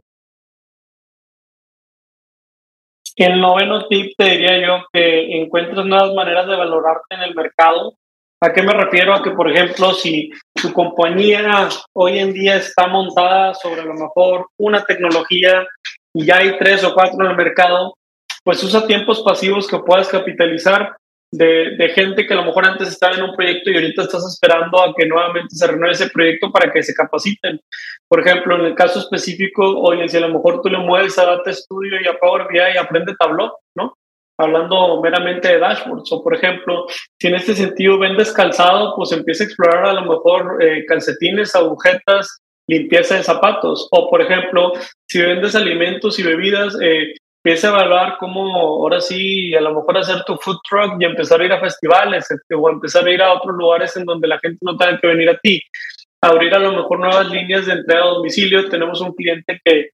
El 3.17 3.41
noveno 3.41 3.87
tip 3.89 4.13
te 4.17 4.25
diría 4.25 4.59
yo 4.67 4.87
que 4.93 5.43
encuentres 5.43 5.85
nuevas 5.85 6.15
maneras 6.15 6.47
de 6.47 6.57
valorarte 6.57 7.15
en 7.15 7.23
el 7.23 7.35
mercado. 7.35 7.95
¿A 8.41 8.53
qué 8.53 8.63
me 8.63 8.73
refiero? 8.73 9.15
A 9.15 9.23
que, 9.23 9.31
por 9.31 9.51
ejemplo, 9.51 9.93
si 9.93 10.31
tu 10.55 10.73
compañía 10.73 11.69
hoy 11.93 12.19
en 12.19 12.33
día 12.33 12.57
está 12.57 12.87
montada 12.87 13.55
sobre 13.55 13.83
a 13.83 13.85
lo 13.85 13.95
mejor 13.95 14.49
una 14.59 14.83
tecnología 14.83 15.67
y 16.15 16.27
ya 16.27 16.39
hay 16.39 16.59
tres 16.59 16.83
o 16.85 16.95
cuatro 16.95 17.25
en 17.25 17.31
el 17.31 17.37
mercado, 17.37 17.95
pues 18.43 18.63
usa 18.65 18.87
tiempos 18.87 19.23
pasivos 19.23 19.69
que 19.69 19.79
puedas 19.79 20.09
capitalizar 20.09 20.97
de, 21.33 21.77
de, 21.79 21.89
gente 21.91 22.27
que 22.27 22.35
a 22.35 22.37
lo 22.37 22.45
mejor 22.45 22.67
antes 22.67 22.89
estaba 22.89 23.17
en 23.17 23.23
un 23.23 23.35
proyecto 23.35 23.71
y 23.71 23.75
ahorita 23.75 24.03
estás 24.03 24.25
esperando 24.27 24.83
a 24.83 24.93
que 24.95 25.07
nuevamente 25.07 25.57
se 25.57 25.67
renueve 25.67 25.95
ese 25.95 26.11
proyecto 26.11 26.53
para 26.53 26.71
que 26.71 26.83
se 26.83 26.95
capaciten. 26.95 27.59
Por 28.07 28.21
ejemplo, 28.21 28.57
en 28.57 28.67
el 28.67 28.75
caso 28.75 28.99
específico, 28.99 29.63
oye, 29.81 30.07
si 30.09 30.19
a 30.19 30.21
lo 30.21 30.29
mejor 30.29 30.61
tú 30.61 30.69
le 30.69 30.77
mueves 30.77 31.19
a 31.19 31.25
Data 31.25 31.51
Studio 31.51 31.99
y 32.03 32.07
a 32.07 32.19
Power 32.19 32.49
BI 32.51 32.59
y 32.59 32.77
aprende 32.77 33.17
Tableau, 33.19 33.51
¿no? 33.75 33.97
Hablando 34.39 35.01
meramente 35.01 35.49
de 35.49 35.59
dashboards. 35.59 36.13
O, 36.13 36.23
por 36.23 36.35
ejemplo, 36.35 36.85
si 37.19 37.29
en 37.29 37.37
este 37.37 37.55
sentido 37.55 37.99
vendes 37.99 38.33
calzado, 38.33 38.95
pues 38.95 39.13
empieza 39.13 39.45
a 39.45 39.47
explorar 39.47 39.87
a 39.87 39.95
lo 39.95 40.03
mejor 40.03 40.63
eh, 40.63 40.85
calcetines, 40.87 41.57
agujetas, 41.57 42.43
limpieza 42.69 43.17
de 43.17 43.23
zapatos. 43.23 43.89
O, 43.91 44.11
por 44.11 44.21
ejemplo, 44.21 44.73
si 45.09 45.23
vendes 45.23 45.55
alimentos 45.55 46.19
y 46.19 46.23
bebidas, 46.25 46.77
eh, 46.83 47.15
empieza 47.45 47.69
a 47.69 47.71
evaluar 47.71 48.17
cómo 48.19 48.57
ahora 48.57 49.01
sí, 49.01 49.53
a 49.55 49.61
lo 49.61 49.75
mejor 49.75 49.99
hacer 49.99 50.23
tu 50.25 50.37
food 50.37 50.59
truck 50.69 51.01
y 51.01 51.05
empezar 51.05 51.41
a 51.41 51.45
ir 51.45 51.53
a 51.53 51.61
festivales 51.61 52.31
este, 52.31 52.55
o 52.55 52.69
empezar 52.71 53.05
a 53.05 53.11
ir 53.11 53.21
a 53.21 53.33
otros 53.33 53.57
lugares 53.57 53.97
en 53.97 54.05
donde 54.05 54.29
la 54.29 54.39
gente 54.39 54.59
no 54.61 54.77
tenga 54.77 55.01
que 55.01 55.09
venir 55.09 55.29
a 55.29 55.39
ti. 55.39 55.61
Abrir 56.21 56.55
a 56.55 56.61
lo 56.61 56.73
mejor 56.73 57.01
nuevas 57.01 57.29
líneas 57.31 57.67
de 57.67 57.73
entrega 57.73 58.05
a 58.05 58.07
domicilio. 58.07 58.69
Tenemos 58.69 59.01
un 59.01 59.13
cliente 59.13 59.61
que 59.65 59.91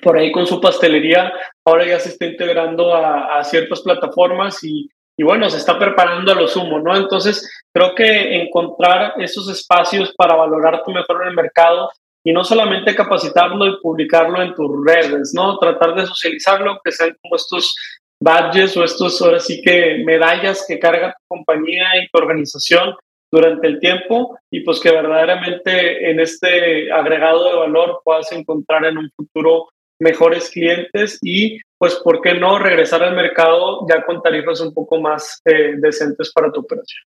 por 0.00 0.16
ahí 0.16 0.32
con 0.32 0.46
su 0.46 0.62
pastelería 0.62 1.30
ahora 1.66 1.84
ya 1.84 2.00
se 2.00 2.08
está 2.08 2.24
integrando 2.24 2.94
a, 2.94 3.38
a 3.38 3.44
ciertas 3.44 3.82
plataformas 3.82 4.64
y, 4.64 4.88
y 5.18 5.22
bueno, 5.22 5.50
se 5.50 5.58
está 5.58 5.78
preparando 5.78 6.32
a 6.32 6.34
lo 6.34 6.48
sumo, 6.48 6.80
¿no? 6.80 6.96
Entonces, 6.96 7.64
creo 7.70 7.94
que 7.94 8.42
encontrar 8.42 9.12
esos 9.18 9.50
espacios 9.50 10.14
para 10.16 10.36
valorarte 10.36 10.90
mejor 10.90 11.20
en 11.22 11.28
el 11.28 11.34
mercado 11.34 11.90
y 12.24 12.32
no 12.32 12.44
solamente 12.44 12.94
capacitarlo 12.94 13.66
y 13.66 13.80
publicarlo 13.80 14.42
en 14.42 14.54
tus 14.54 14.70
redes, 14.84 15.32
¿no? 15.34 15.58
Tratar 15.58 15.94
de 15.94 16.06
socializarlo, 16.06 16.80
que 16.84 16.92
sean 16.92 17.16
como 17.20 17.36
estos 17.36 17.74
badges 18.20 18.76
o 18.76 18.84
estos, 18.84 19.20
ahora 19.20 19.40
sí 19.40 19.60
que 19.62 20.02
medallas 20.04 20.64
que 20.66 20.78
carga 20.78 21.12
tu 21.12 21.36
compañía 21.36 21.88
y 22.00 22.08
tu 22.08 22.18
organización 22.18 22.94
durante 23.32 23.66
el 23.66 23.80
tiempo 23.80 24.38
y 24.50 24.60
pues 24.60 24.78
que 24.78 24.90
verdaderamente 24.90 26.10
en 26.10 26.20
este 26.20 26.92
agregado 26.92 27.48
de 27.48 27.56
valor 27.56 28.00
puedas 28.04 28.30
encontrar 28.30 28.84
en 28.84 28.98
un 28.98 29.10
futuro 29.16 29.70
mejores 29.98 30.50
clientes 30.50 31.18
y 31.22 31.60
pues, 31.78 31.96
¿por 31.96 32.20
qué 32.20 32.34
no 32.34 32.58
regresar 32.58 33.02
al 33.02 33.16
mercado 33.16 33.86
ya 33.88 34.04
con 34.04 34.22
tarifas 34.22 34.60
un 34.60 34.74
poco 34.74 35.00
más 35.00 35.40
eh, 35.44 35.74
decentes 35.78 36.32
para 36.32 36.52
tu 36.52 36.60
operación? 36.60 37.02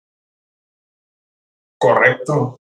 Correcto. 1.77 2.57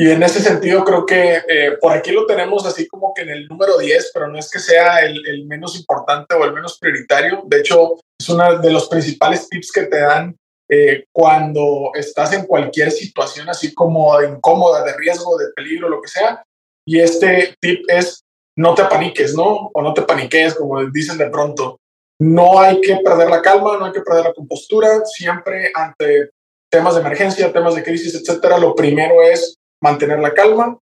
Y 0.00 0.10
en 0.10 0.22
ese 0.22 0.40
sentido 0.40 0.82
creo 0.82 1.04
que 1.04 1.42
eh, 1.46 1.76
por 1.78 1.92
aquí 1.92 2.10
lo 2.10 2.24
tenemos 2.24 2.64
así 2.64 2.88
como 2.88 3.12
que 3.12 3.20
en 3.20 3.28
el 3.28 3.46
número 3.46 3.76
10, 3.76 4.12
pero 4.14 4.28
no 4.28 4.38
es 4.38 4.50
que 4.50 4.58
sea 4.58 5.00
el, 5.00 5.26
el, 5.26 5.44
menos 5.44 5.78
importante 5.78 6.34
o 6.34 6.42
el 6.42 6.54
menos 6.54 6.78
prioritario. 6.78 7.42
De 7.44 7.58
hecho, 7.58 7.96
es 8.18 8.26
uno 8.30 8.60
de 8.60 8.72
los 8.72 8.88
principales 8.88 9.46
tips 9.50 9.70
que 9.70 9.82
te 9.82 10.00
dan 10.00 10.34
eh, 10.70 11.04
cuando 11.12 11.90
estás 11.92 12.32
en 12.32 12.46
cualquier 12.46 12.90
situación 12.92 13.50
así 13.50 13.74
como 13.74 14.18
incómoda, 14.22 14.82
de 14.84 14.96
riesgo, 14.96 15.36
de 15.36 15.52
peligro, 15.54 15.90
lo 15.90 16.00
que 16.00 16.08
sea. 16.08 16.42
Y 16.88 16.98
este 16.98 17.54
tip 17.60 17.84
es 17.88 18.22
no 18.56 18.74
te 18.74 18.84
paniques, 18.84 19.34
¿no? 19.34 19.70
O 19.74 19.82
no 19.82 19.92
te 19.92 20.00
paniques, 20.00 20.54
como 20.54 20.82
dicen 20.86 21.18
de 21.18 21.28
pronto. 21.28 21.76
No 22.18 22.58
hay 22.58 22.80
que 22.80 22.96
perder 23.04 23.28
la 23.28 23.42
calma, 23.42 23.76
no 23.76 23.84
hay 23.84 23.92
que 23.92 24.00
perder 24.00 24.24
la 24.24 24.32
compostura. 24.32 25.04
Siempre 25.04 25.70
ante 25.74 26.30
temas 26.72 26.94
de 26.94 27.02
emergencia, 27.02 27.52
temas 27.52 27.74
de 27.74 27.82
crisis, 27.82 28.14
etcétera, 28.14 28.56
lo 28.56 28.74
primero 28.74 29.20
es 29.20 29.58
mantener 29.82 30.18
la 30.20 30.34
calma 30.34 30.78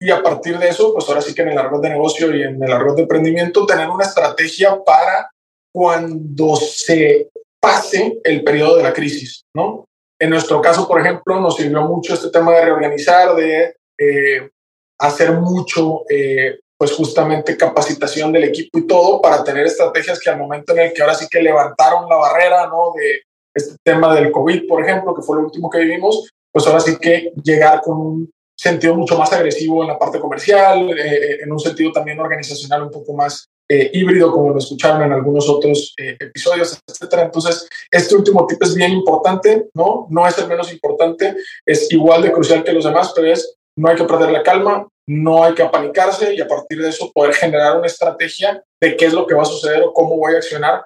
y 0.00 0.10
a 0.10 0.22
partir 0.22 0.58
de 0.58 0.68
eso, 0.68 0.92
pues 0.92 1.08
ahora 1.08 1.22
sí 1.22 1.34
que 1.34 1.42
en 1.42 1.48
el 1.48 1.58
argot 1.58 1.82
de 1.82 1.90
negocio 1.90 2.34
y 2.34 2.42
en 2.42 2.62
el 2.62 2.72
argot 2.72 2.96
de 2.96 3.02
emprendimiento, 3.02 3.66
tener 3.66 3.88
una 3.88 4.04
estrategia 4.04 4.82
para 4.84 5.30
cuando 5.72 6.56
se 6.56 7.30
pase 7.60 8.18
el 8.24 8.44
periodo 8.44 8.76
de 8.76 8.82
la 8.82 8.92
crisis, 8.92 9.44
¿no? 9.54 9.86
En 10.18 10.30
nuestro 10.30 10.60
caso, 10.60 10.86
por 10.86 11.00
ejemplo, 11.00 11.40
nos 11.40 11.56
sirvió 11.56 11.82
mucho 11.82 12.14
este 12.14 12.30
tema 12.30 12.52
de 12.52 12.64
reorganizar, 12.64 13.34
de 13.34 13.76
eh, 13.98 14.50
hacer 14.98 15.32
mucho, 15.32 16.02
eh, 16.08 16.58
pues 16.78 16.92
justamente 16.92 17.56
capacitación 17.56 18.32
del 18.32 18.44
equipo 18.44 18.78
y 18.78 18.86
todo 18.86 19.20
para 19.20 19.42
tener 19.42 19.66
estrategias 19.66 20.20
que 20.20 20.30
al 20.30 20.38
momento 20.38 20.72
en 20.72 20.80
el 20.80 20.92
que 20.92 21.02
ahora 21.02 21.14
sí 21.14 21.26
que 21.30 21.42
levantaron 21.42 22.08
la 22.08 22.16
barrera, 22.16 22.66
¿no? 22.66 22.92
De 22.94 23.22
este 23.54 23.76
tema 23.82 24.14
del 24.14 24.30
COVID, 24.30 24.66
por 24.66 24.84
ejemplo, 24.84 25.14
que 25.14 25.22
fue 25.22 25.36
lo 25.36 25.42
último 25.42 25.70
que 25.70 25.78
vivimos, 25.78 26.28
pues 26.52 26.66
ahora 26.66 26.80
sí 26.80 26.98
que 26.98 27.32
llegar 27.42 27.80
con 27.80 27.98
un 27.98 28.30
sentido 28.56 28.94
mucho 28.94 29.18
más 29.18 29.32
agresivo 29.32 29.82
en 29.82 29.88
la 29.88 29.98
parte 29.98 30.18
comercial, 30.18 30.90
eh, 30.90 30.94
eh, 30.98 31.38
en 31.42 31.52
un 31.52 31.60
sentido 31.60 31.92
también 31.92 32.18
organizacional 32.18 32.84
un 32.84 32.90
poco 32.90 33.12
más 33.12 33.48
eh, 33.68 33.90
híbrido, 33.92 34.30
como 34.30 34.50
lo 34.50 34.58
escucharon 34.58 35.02
en 35.02 35.12
algunos 35.12 35.48
otros 35.48 35.92
episodios, 35.96 36.80
etcétera. 36.86 37.24
Entonces, 37.24 37.68
este 37.90 38.14
último 38.14 38.46
tip 38.46 38.62
es 38.62 38.74
bien 38.74 38.92
importante, 38.92 39.68
¿no? 39.74 40.06
No 40.08 40.26
es 40.26 40.38
el 40.38 40.46
menos 40.46 40.72
importante, 40.72 41.36
es 41.66 41.90
igual 41.92 42.22
de 42.22 42.32
crucial 42.32 42.62
que 42.62 42.72
los 42.72 42.84
demás, 42.84 43.12
pero 43.14 43.30
es 43.30 43.56
no 43.76 43.88
hay 43.88 43.96
que 43.96 44.04
perder 44.04 44.30
la 44.30 44.42
calma, 44.42 44.88
no 45.08 45.44
hay 45.44 45.54
que 45.54 45.62
apanicarse 45.62 46.34
y 46.34 46.40
a 46.40 46.48
partir 46.48 46.80
de 46.80 46.88
eso 46.88 47.10
poder 47.12 47.34
generar 47.34 47.76
una 47.76 47.86
estrategia 47.86 48.62
de 48.80 48.96
qué 48.96 49.06
es 49.06 49.12
lo 49.12 49.26
que 49.26 49.34
va 49.34 49.42
a 49.42 49.46
suceder 49.46 49.82
o 49.82 49.92
cómo 49.92 50.16
voy 50.16 50.34
a 50.34 50.38
accionar 50.38 50.84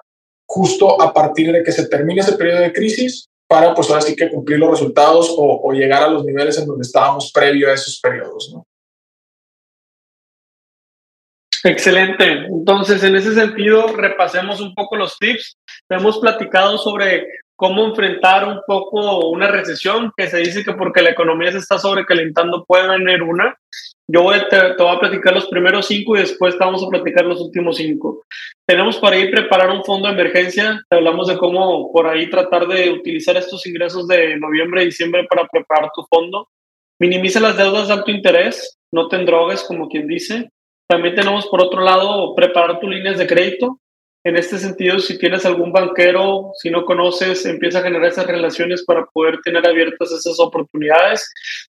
justo 0.49 1.01
a 1.01 1.13
partir 1.13 1.51
de 1.53 1.63
que 1.63 1.71
se 1.71 1.87
termine 1.87 2.21
ese 2.21 2.33
periodo 2.33 2.59
de 2.59 2.73
crisis 2.73 3.27
para 3.51 3.73
pues 3.75 3.89
ahora 3.89 4.01
sí 4.01 4.15
que 4.15 4.29
cumplir 4.29 4.59
los 4.59 4.71
resultados 4.71 5.35
o, 5.37 5.73
llegar 5.73 6.03
a 6.03 6.07
los 6.07 6.23
niveles 6.23 6.57
en 6.57 6.65
donde 6.65 6.83
estábamos 6.83 7.33
previo 7.33 7.69
a 7.69 7.73
esos 7.73 7.99
periodos. 7.99 8.49
¿no? 8.53 8.65
Excelente. 11.65 12.45
Entonces, 12.45 13.03
en 13.03 13.17
ese 13.17 13.35
sentido, 13.35 13.87
repasemos 13.87 14.61
un 14.61 14.73
poco 14.73 14.95
los 14.95 15.17
tips. 15.17 15.57
Hemos 15.89 16.19
platicado 16.19 16.77
sobre 16.77 17.27
cómo 17.61 17.85
enfrentar 17.85 18.47
un 18.47 18.59
poco 18.65 19.29
una 19.29 19.47
recesión, 19.47 20.11
que 20.17 20.27
se 20.27 20.39
dice 20.39 20.63
que 20.63 20.73
porque 20.73 21.03
la 21.03 21.11
economía 21.11 21.51
se 21.51 21.59
está 21.59 21.77
sobrecalentando 21.77 22.65
puede 22.65 22.87
venir 22.87 23.21
una. 23.21 23.55
Yo 24.07 24.23
voy, 24.23 24.39
te, 24.49 24.73
voy 24.79 24.95
a 24.95 24.99
platicar 24.99 25.35
los 25.35 25.45
primeros 25.45 25.85
cinco 25.85 26.17
y 26.17 26.21
después 26.21 26.57
te 26.57 26.65
vamos 26.65 26.83
a 26.83 26.89
platicar 26.89 27.23
los 27.23 27.39
últimos 27.39 27.77
cinco. 27.77 28.23
Tenemos 28.67 28.97
para 28.97 29.15
ahí 29.15 29.29
preparar 29.29 29.69
un 29.69 29.83
fondo 29.83 30.07
de 30.07 30.15
emergencia. 30.15 30.81
Te 30.89 30.97
hablamos 30.97 31.27
de 31.27 31.37
cómo 31.37 31.91
por 31.93 32.07
ahí 32.07 32.31
tratar 32.31 32.65
de 32.67 32.89
utilizar 32.89 33.37
estos 33.37 33.63
ingresos 33.67 34.07
de 34.07 34.39
noviembre 34.39 34.81
y 34.81 34.85
diciembre 34.85 35.27
para 35.29 35.47
preparar 35.47 35.91
tu 35.93 36.03
fondo. 36.09 36.47
Minimiza 36.99 37.39
las 37.39 37.57
deudas 37.57 37.89
de 37.89 37.93
alto 37.93 38.09
interés, 38.09 38.79
no 38.91 39.07
te 39.07 39.19
drogues, 39.19 39.63
como 39.65 39.87
quien 39.87 40.07
dice. 40.07 40.49
También 40.89 41.13
tenemos 41.13 41.45
por 41.45 41.61
otro 41.61 41.81
lado 41.81 42.33
preparar 42.33 42.79
tus 42.79 42.89
líneas 42.89 43.19
de 43.19 43.27
crédito. 43.27 43.77
En 44.23 44.37
este 44.37 44.59
sentido, 44.59 44.99
si 44.99 45.17
tienes 45.17 45.45
algún 45.45 45.71
banquero, 45.71 46.51
si 46.61 46.69
no 46.69 46.85
conoces, 46.85 47.43
empieza 47.45 47.79
a 47.79 47.83
generar 47.83 48.07
esas 48.07 48.27
relaciones 48.27 48.85
para 48.85 49.05
poder 49.05 49.39
tener 49.43 49.65
abiertas 49.65 50.11
esas 50.11 50.39
oportunidades. 50.39 51.27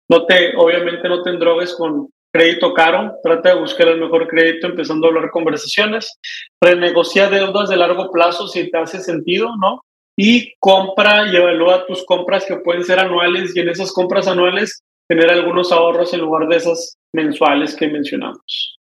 No 0.09 0.27
te, 0.27 0.57
obviamente 0.57 1.09
no 1.09 1.23
te 1.23 1.33
drogues 1.33 1.75
con 1.77 2.09
crédito 2.33 2.73
caro, 2.75 3.15
trata 3.23 3.51
de 3.51 3.61
buscar 3.61 3.89
el 3.89 4.01
mejor 4.01 4.27
crédito 4.29 4.67
empezando 4.67 5.07
a 5.07 5.11
hablar 5.11 5.31
conversaciones, 5.31 6.19
renegocia 6.61 7.29
deudas 7.29 7.69
de 7.69 7.77
largo 7.77 8.11
plazo 8.11 8.49
si 8.49 8.71
te 8.71 8.79
hace 8.79 9.01
sentido, 9.01 9.51
¿no? 9.61 9.83
Y 10.17 10.55
compra 10.59 11.29
y 11.31 11.37
evalúa 11.37 11.87
tus 11.87 12.05
compras 12.05 12.45
que 12.45 12.57
pueden 12.57 12.85
ser 12.85 12.99
anuales 12.99 13.55
y 13.55 13.61
en 13.61 13.69
esas 13.69 13.93
compras 13.93 14.27
anuales 14.27 14.83
tener 15.09 15.31
algunos 15.31 15.73
ahorros 15.73 16.13
en 16.15 16.21
lugar 16.21 16.49
de 16.49 16.57
esas 16.57 16.97
mensuales 17.13 17.75
que 17.75 17.89
mencionamos. 17.89 18.80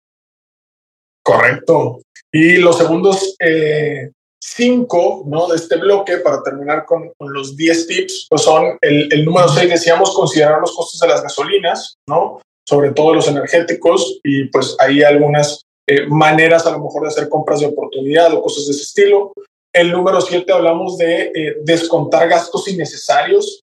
Correcto. 1.23 2.01
Y 2.33 2.57
los 2.57 2.79
segundos 2.79 3.37
eh, 3.39 4.11
cinco 4.43 5.23
¿no? 5.27 5.47
de 5.49 5.57
este 5.57 5.77
bloque, 5.77 6.19
para 6.19 6.43
terminar 6.43 6.85
con, 6.85 7.13
los 7.19 7.57
10 7.57 7.87
tips, 7.87 8.27
pues 8.29 8.43
son 8.43 8.77
el, 8.81 9.13
el 9.13 9.25
número 9.25 9.49
6, 9.49 9.71
decíamos, 9.71 10.15
considerar 10.15 10.61
los 10.61 10.75
costos 10.75 11.01
de 11.01 11.09
las 11.09 11.23
gasolinas, 11.23 11.97
¿no? 12.09 12.41
sobre 12.67 12.91
todo 12.93 13.15
los 13.15 13.29
energéticos, 13.29 14.21
y 14.25 14.47
pues 14.47 14.77
hay 14.79 15.03
algunas 15.03 15.63
eh, 15.89 16.07
maneras 16.07 16.67
a 16.67 16.73
lo 16.73 16.81
mejor 16.81 17.03
de 17.03 17.09
hacer 17.09 17.29
compras 17.29 17.61
de 17.61 17.67
oportunidad 17.67 18.33
o 18.33 18.43
cosas 18.43 18.67
de 18.67 18.73
ese 18.73 18.83
estilo. 18.83 19.33
El 19.75 19.91
número 19.91 20.21
7 20.21 20.53
hablamos 20.53 20.99
de 20.99 21.33
eh, 21.35 21.57
descontar 21.65 22.29
gastos 22.29 22.69
innecesarios. 22.69 23.63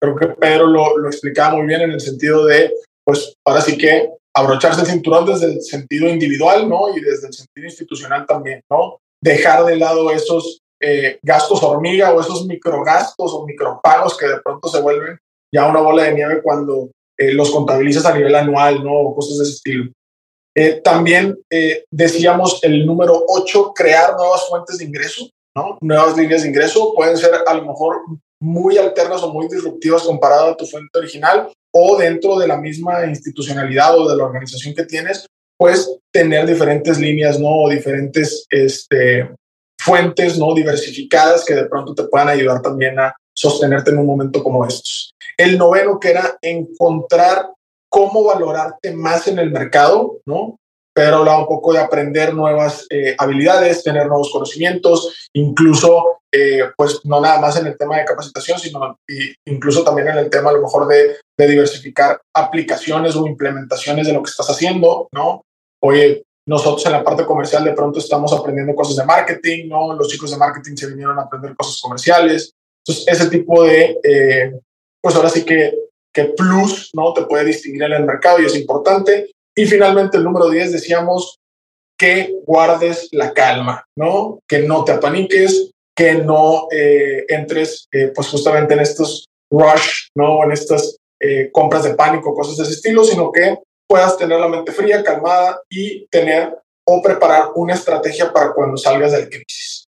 Creo 0.00 0.16
que 0.16 0.28
Pedro 0.28 0.66
lo, 0.66 0.98
lo 0.98 1.08
explicaba 1.08 1.56
muy 1.56 1.66
bien 1.66 1.82
en 1.82 1.92
el 1.92 2.00
sentido 2.00 2.44
de, 2.46 2.72
pues 3.04 3.34
ahora 3.46 3.60
sí 3.60 3.78
que 3.78 4.10
abrocharse 4.34 4.80
el 4.80 4.86
cinturón 4.86 5.26
desde 5.26 5.46
el 5.46 5.62
sentido 5.62 6.08
individual, 6.08 6.68
¿no? 6.68 6.94
Y 6.96 7.00
desde 7.00 7.28
el 7.28 7.32
sentido 7.32 7.66
institucional 7.66 8.26
también, 8.26 8.60
¿no? 8.70 8.98
Dejar 9.22 9.64
de 9.64 9.76
lado 9.76 10.10
esos 10.10 10.60
eh, 10.80 11.18
gastos 11.22 11.62
hormiga 11.62 12.12
o 12.12 12.20
esos 12.20 12.46
microgastos 12.46 13.32
o 13.32 13.46
micropagos 13.46 14.16
que 14.16 14.26
de 14.26 14.40
pronto 14.40 14.68
se 14.68 14.80
vuelven 14.80 15.18
ya 15.54 15.66
una 15.66 15.80
bola 15.80 16.04
de 16.04 16.14
nieve 16.14 16.42
cuando 16.42 16.90
eh, 17.18 17.32
los 17.32 17.50
contabilizas 17.50 18.06
a 18.06 18.16
nivel 18.16 18.34
anual, 18.34 18.82
¿no? 18.82 18.92
O 18.92 19.14
cosas 19.14 19.38
de 19.38 19.44
ese 19.44 19.52
estilo. 19.52 19.92
Eh, 20.54 20.80
también 20.82 21.38
decíamos 21.90 22.58
el 22.62 22.84
número 22.84 23.24
8, 23.26 23.72
crear 23.74 24.14
nuevas 24.16 24.48
fuentes 24.48 24.78
de 24.78 24.84
ingreso, 24.84 25.28
¿no? 25.56 25.78
Nuevas 25.80 26.16
líneas 26.16 26.42
de 26.42 26.48
ingreso 26.48 26.92
pueden 26.94 27.16
ser 27.16 27.30
a 27.46 27.54
lo 27.54 27.64
mejor 27.64 28.02
muy 28.40 28.76
alternas 28.76 29.22
o 29.22 29.32
muy 29.32 29.46
disruptivas 29.48 30.02
comparado 30.02 30.50
a 30.50 30.56
tu 30.56 30.66
fuente 30.66 30.98
original, 30.98 31.52
o 31.72 31.96
dentro 31.96 32.38
de 32.38 32.46
la 32.46 32.58
misma 32.58 33.06
institucionalidad 33.06 33.98
o 33.98 34.08
de 34.08 34.16
la 34.16 34.24
organización 34.24 34.74
que 34.74 34.84
tienes, 34.84 35.26
pues 35.56 35.98
tener 36.12 36.46
diferentes 36.46 36.98
líneas, 36.98 37.38
¿no? 37.38 37.48
O 37.48 37.68
diferentes 37.68 38.46
este, 38.50 39.30
fuentes, 39.78 40.38
¿no? 40.38 40.54
Diversificadas 40.54 41.44
que 41.44 41.54
de 41.54 41.66
pronto 41.66 41.94
te 41.94 42.04
puedan 42.04 42.28
ayudar 42.28 42.60
también 42.62 42.98
a 42.98 43.14
sostenerte 43.34 43.90
en 43.90 43.98
un 43.98 44.06
momento 44.06 44.42
como 44.42 44.66
estos. 44.66 45.14
El 45.36 45.58
noveno 45.58 45.98
que 45.98 46.10
era 46.10 46.36
encontrar 46.42 47.48
cómo 47.88 48.24
valorarte 48.24 48.92
más 48.92 49.28
en 49.28 49.38
el 49.38 49.50
mercado, 49.50 50.20
¿no? 50.26 50.58
Pero 50.94 51.18
hablaba 51.18 51.40
un 51.40 51.46
poco 51.46 51.72
de 51.72 51.78
aprender 51.78 52.34
nuevas 52.34 52.86
eh, 52.90 53.14
habilidades, 53.18 53.82
tener 53.82 54.06
nuevos 54.06 54.30
conocimientos, 54.30 55.30
incluso 55.32 56.21
eh, 56.34 56.70
pues 56.76 57.00
no 57.04 57.20
nada 57.20 57.38
más 57.40 57.56
en 57.58 57.66
el 57.66 57.76
tema 57.76 57.98
de 57.98 58.06
capacitación, 58.06 58.58
sino 58.58 58.98
incluso 59.44 59.84
también 59.84 60.08
en 60.08 60.18
el 60.18 60.30
tema 60.30 60.50
a 60.50 60.54
lo 60.54 60.62
mejor 60.62 60.88
de, 60.88 61.16
de, 61.36 61.46
diversificar 61.46 62.20
aplicaciones 62.34 63.14
o 63.16 63.26
implementaciones 63.26 64.06
de 64.06 64.14
lo 64.14 64.22
que 64.22 64.30
estás 64.30 64.48
haciendo, 64.48 65.08
¿no? 65.12 65.44
Oye, 65.82 66.24
nosotros 66.46 66.84
en 66.86 66.92
la 66.92 67.04
parte 67.04 67.24
comercial 67.24 67.64
de 67.64 67.74
pronto 67.74 67.98
estamos 67.98 68.32
aprendiendo 68.32 68.74
cosas 68.74 68.96
de 68.96 69.04
marketing, 69.04 69.68
¿no? 69.68 69.94
Los 69.94 70.08
chicos 70.08 70.30
de 70.30 70.38
marketing 70.38 70.74
se 70.74 70.88
vinieron 70.88 71.18
a 71.18 71.22
aprender 71.22 71.54
cosas 71.54 71.80
comerciales. 71.80 72.52
Entonces, 72.84 73.06
ese 73.08 73.30
tipo 73.30 73.62
de, 73.62 73.98
eh, 74.02 74.52
pues 75.00 75.14
ahora 75.14 75.28
sí 75.28 75.44
que, 75.44 75.74
que 76.12 76.24
plus, 76.24 76.90
¿no? 76.94 77.12
Te 77.12 77.26
puede 77.26 77.44
distinguir 77.44 77.82
en 77.84 77.92
el 77.92 78.04
mercado 78.04 78.40
y 78.40 78.46
es 78.46 78.56
importante. 78.56 79.30
Y 79.54 79.66
finalmente, 79.66 80.16
el 80.16 80.24
número 80.24 80.48
10, 80.48 80.72
decíamos 80.72 81.38
que 81.98 82.34
guardes 82.44 83.08
la 83.12 83.32
calma, 83.32 83.84
¿no? 83.96 84.40
Que 84.48 84.60
no 84.60 84.82
te 84.82 84.92
apaniques, 84.92 85.70
que 85.94 86.14
no 86.14 86.68
eh, 86.70 87.24
entres 87.28 87.88
eh, 87.92 88.12
pues 88.14 88.28
justamente 88.28 88.74
en 88.74 88.80
estos 88.80 89.28
rush, 89.50 90.08
¿no? 90.14 90.42
En 90.44 90.52
estas 90.52 90.96
eh, 91.20 91.50
compras 91.52 91.84
de 91.84 91.94
pánico, 91.94 92.34
cosas 92.34 92.56
de 92.56 92.64
ese 92.64 92.72
estilo, 92.72 93.04
sino 93.04 93.30
que 93.30 93.58
puedas 93.86 94.16
tener 94.16 94.40
la 94.40 94.48
mente 94.48 94.72
fría, 94.72 95.02
calmada 95.02 95.60
y 95.68 96.06
tener 96.06 96.56
o 96.84 97.02
preparar 97.02 97.50
una 97.54 97.74
estrategia 97.74 98.32
para 98.32 98.52
cuando 98.52 98.76
salgas 98.76 99.12
del 99.12 99.28
crisis. 99.28 99.84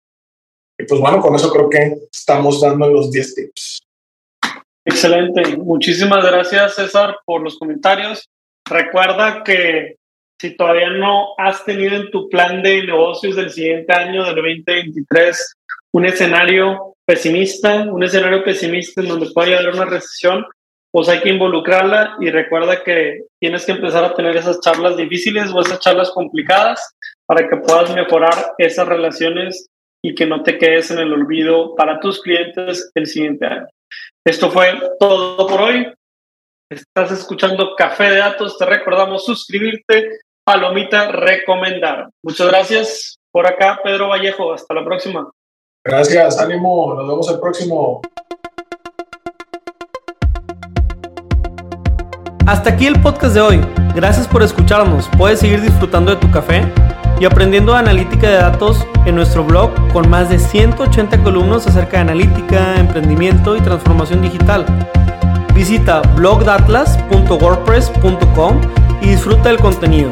Y 0.77 0.85
pues 0.85 0.99
bueno, 0.99 1.21
con 1.21 1.35
eso 1.35 1.51
creo 1.51 1.69
que 1.69 1.95
estamos 2.11 2.59
dando 2.59 2.89
los 2.89 3.11
10 3.11 3.35
tips. 3.35 3.81
Excelente. 4.83 5.57
Muchísimas 5.57 6.25
gracias, 6.25 6.75
César, 6.75 7.17
por 7.25 7.41
los 7.41 7.57
comentarios. 7.57 8.27
Recuerda 8.67 9.43
que 9.43 9.95
si 10.41 10.55
todavía 10.57 10.89
no 10.89 11.35
has 11.37 11.63
tenido 11.63 11.95
en 11.95 12.09
tu 12.09 12.27
plan 12.29 12.63
de 12.63 12.83
negocios 12.83 13.35
del 13.35 13.51
siguiente 13.51 13.93
año, 13.93 14.23
del 14.25 14.35
2023, 14.35 15.53
un 15.93 16.05
escenario 16.05 16.95
pesimista, 17.05 17.83
un 17.83 18.03
escenario 18.03 18.43
pesimista 18.43 19.01
en 19.01 19.09
donde 19.09 19.31
puede 19.33 19.55
haber 19.55 19.73
una 19.73 19.85
recesión, 19.85 20.45
pues 20.91 21.07
hay 21.07 21.21
que 21.21 21.29
involucrarla 21.29 22.17
y 22.19 22.29
recuerda 22.29 22.83
que 22.83 23.23
tienes 23.39 23.65
que 23.65 23.71
empezar 23.71 24.03
a 24.03 24.13
tener 24.13 24.35
esas 24.35 24.59
charlas 24.59 24.97
difíciles 24.97 25.51
o 25.51 25.61
esas 25.61 25.79
charlas 25.79 26.11
complicadas 26.11 26.95
para 27.25 27.47
que 27.47 27.57
puedas 27.57 27.93
mejorar 27.95 28.53
esas 28.57 28.87
relaciones 28.87 29.67
y 30.03 30.15
que 30.15 30.25
no 30.25 30.43
te 30.43 30.57
quedes 30.57 30.91
en 30.91 30.99
el 30.99 31.13
olvido 31.13 31.75
para 31.75 31.99
tus 31.99 32.21
clientes 32.21 32.91
el 32.95 33.07
siguiente 33.07 33.45
año. 33.45 33.67
Esto 34.25 34.51
fue 34.51 34.79
todo 34.99 35.47
por 35.47 35.61
hoy. 35.61 35.93
Estás 36.69 37.11
escuchando 37.11 37.75
Café 37.75 38.11
de 38.11 38.17
Datos. 38.17 38.57
Te 38.57 38.65
recordamos 38.65 39.25
suscribirte, 39.25 40.19
palomita, 40.43 41.11
recomendar. 41.11 42.09
Muchas 42.23 42.47
gracias 42.47 43.17
por 43.31 43.47
acá, 43.47 43.79
Pedro 43.83 44.09
Vallejo. 44.09 44.53
Hasta 44.53 44.73
la 44.73 44.83
próxima. 44.83 45.29
Gracias, 45.83 46.37
ánimo, 46.37 46.93
nos 46.93 47.07
vemos 47.07 47.27
el 47.31 47.39
próximo. 47.39 48.01
Hasta 52.45 52.69
aquí 52.69 52.85
el 52.85 53.01
podcast 53.01 53.33
de 53.33 53.41
hoy. 53.41 53.59
Gracias 53.95 54.27
por 54.27 54.43
escucharnos. 54.43 55.09
Puedes 55.17 55.39
seguir 55.39 55.59
disfrutando 55.59 56.11
de 56.11 56.17
tu 56.17 56.29
café 56.29 56.71
y 57.19 57.25
aprendiendo 57.25 57.73
analítica 57.73 58.29
de 58.29 58.35
datos 58.35 58.85
en 59.07 59.15
nuestro 59.15 59.43
blog 59.43 59.71
con 59.91 60.07
más 60.07 60.29
de 60.29 60.37
180 60.37 61.23
columnas 61.23 61.65
acerca 61.65 61.97
de 61.97 62.01
analítica, 62.01 62.79
emprendimiento 62.79 63.57
y 63.57 63.61
transformación 63.61 64.21
digital. 64.21 64.67
Visita 65.55 66.03
blogdatlas.wordpress.com 66.15 68.61
y 69.01 69.07
disfruta 69.07 69.49
del 69.49 69.57
contenido. 69.57 70.11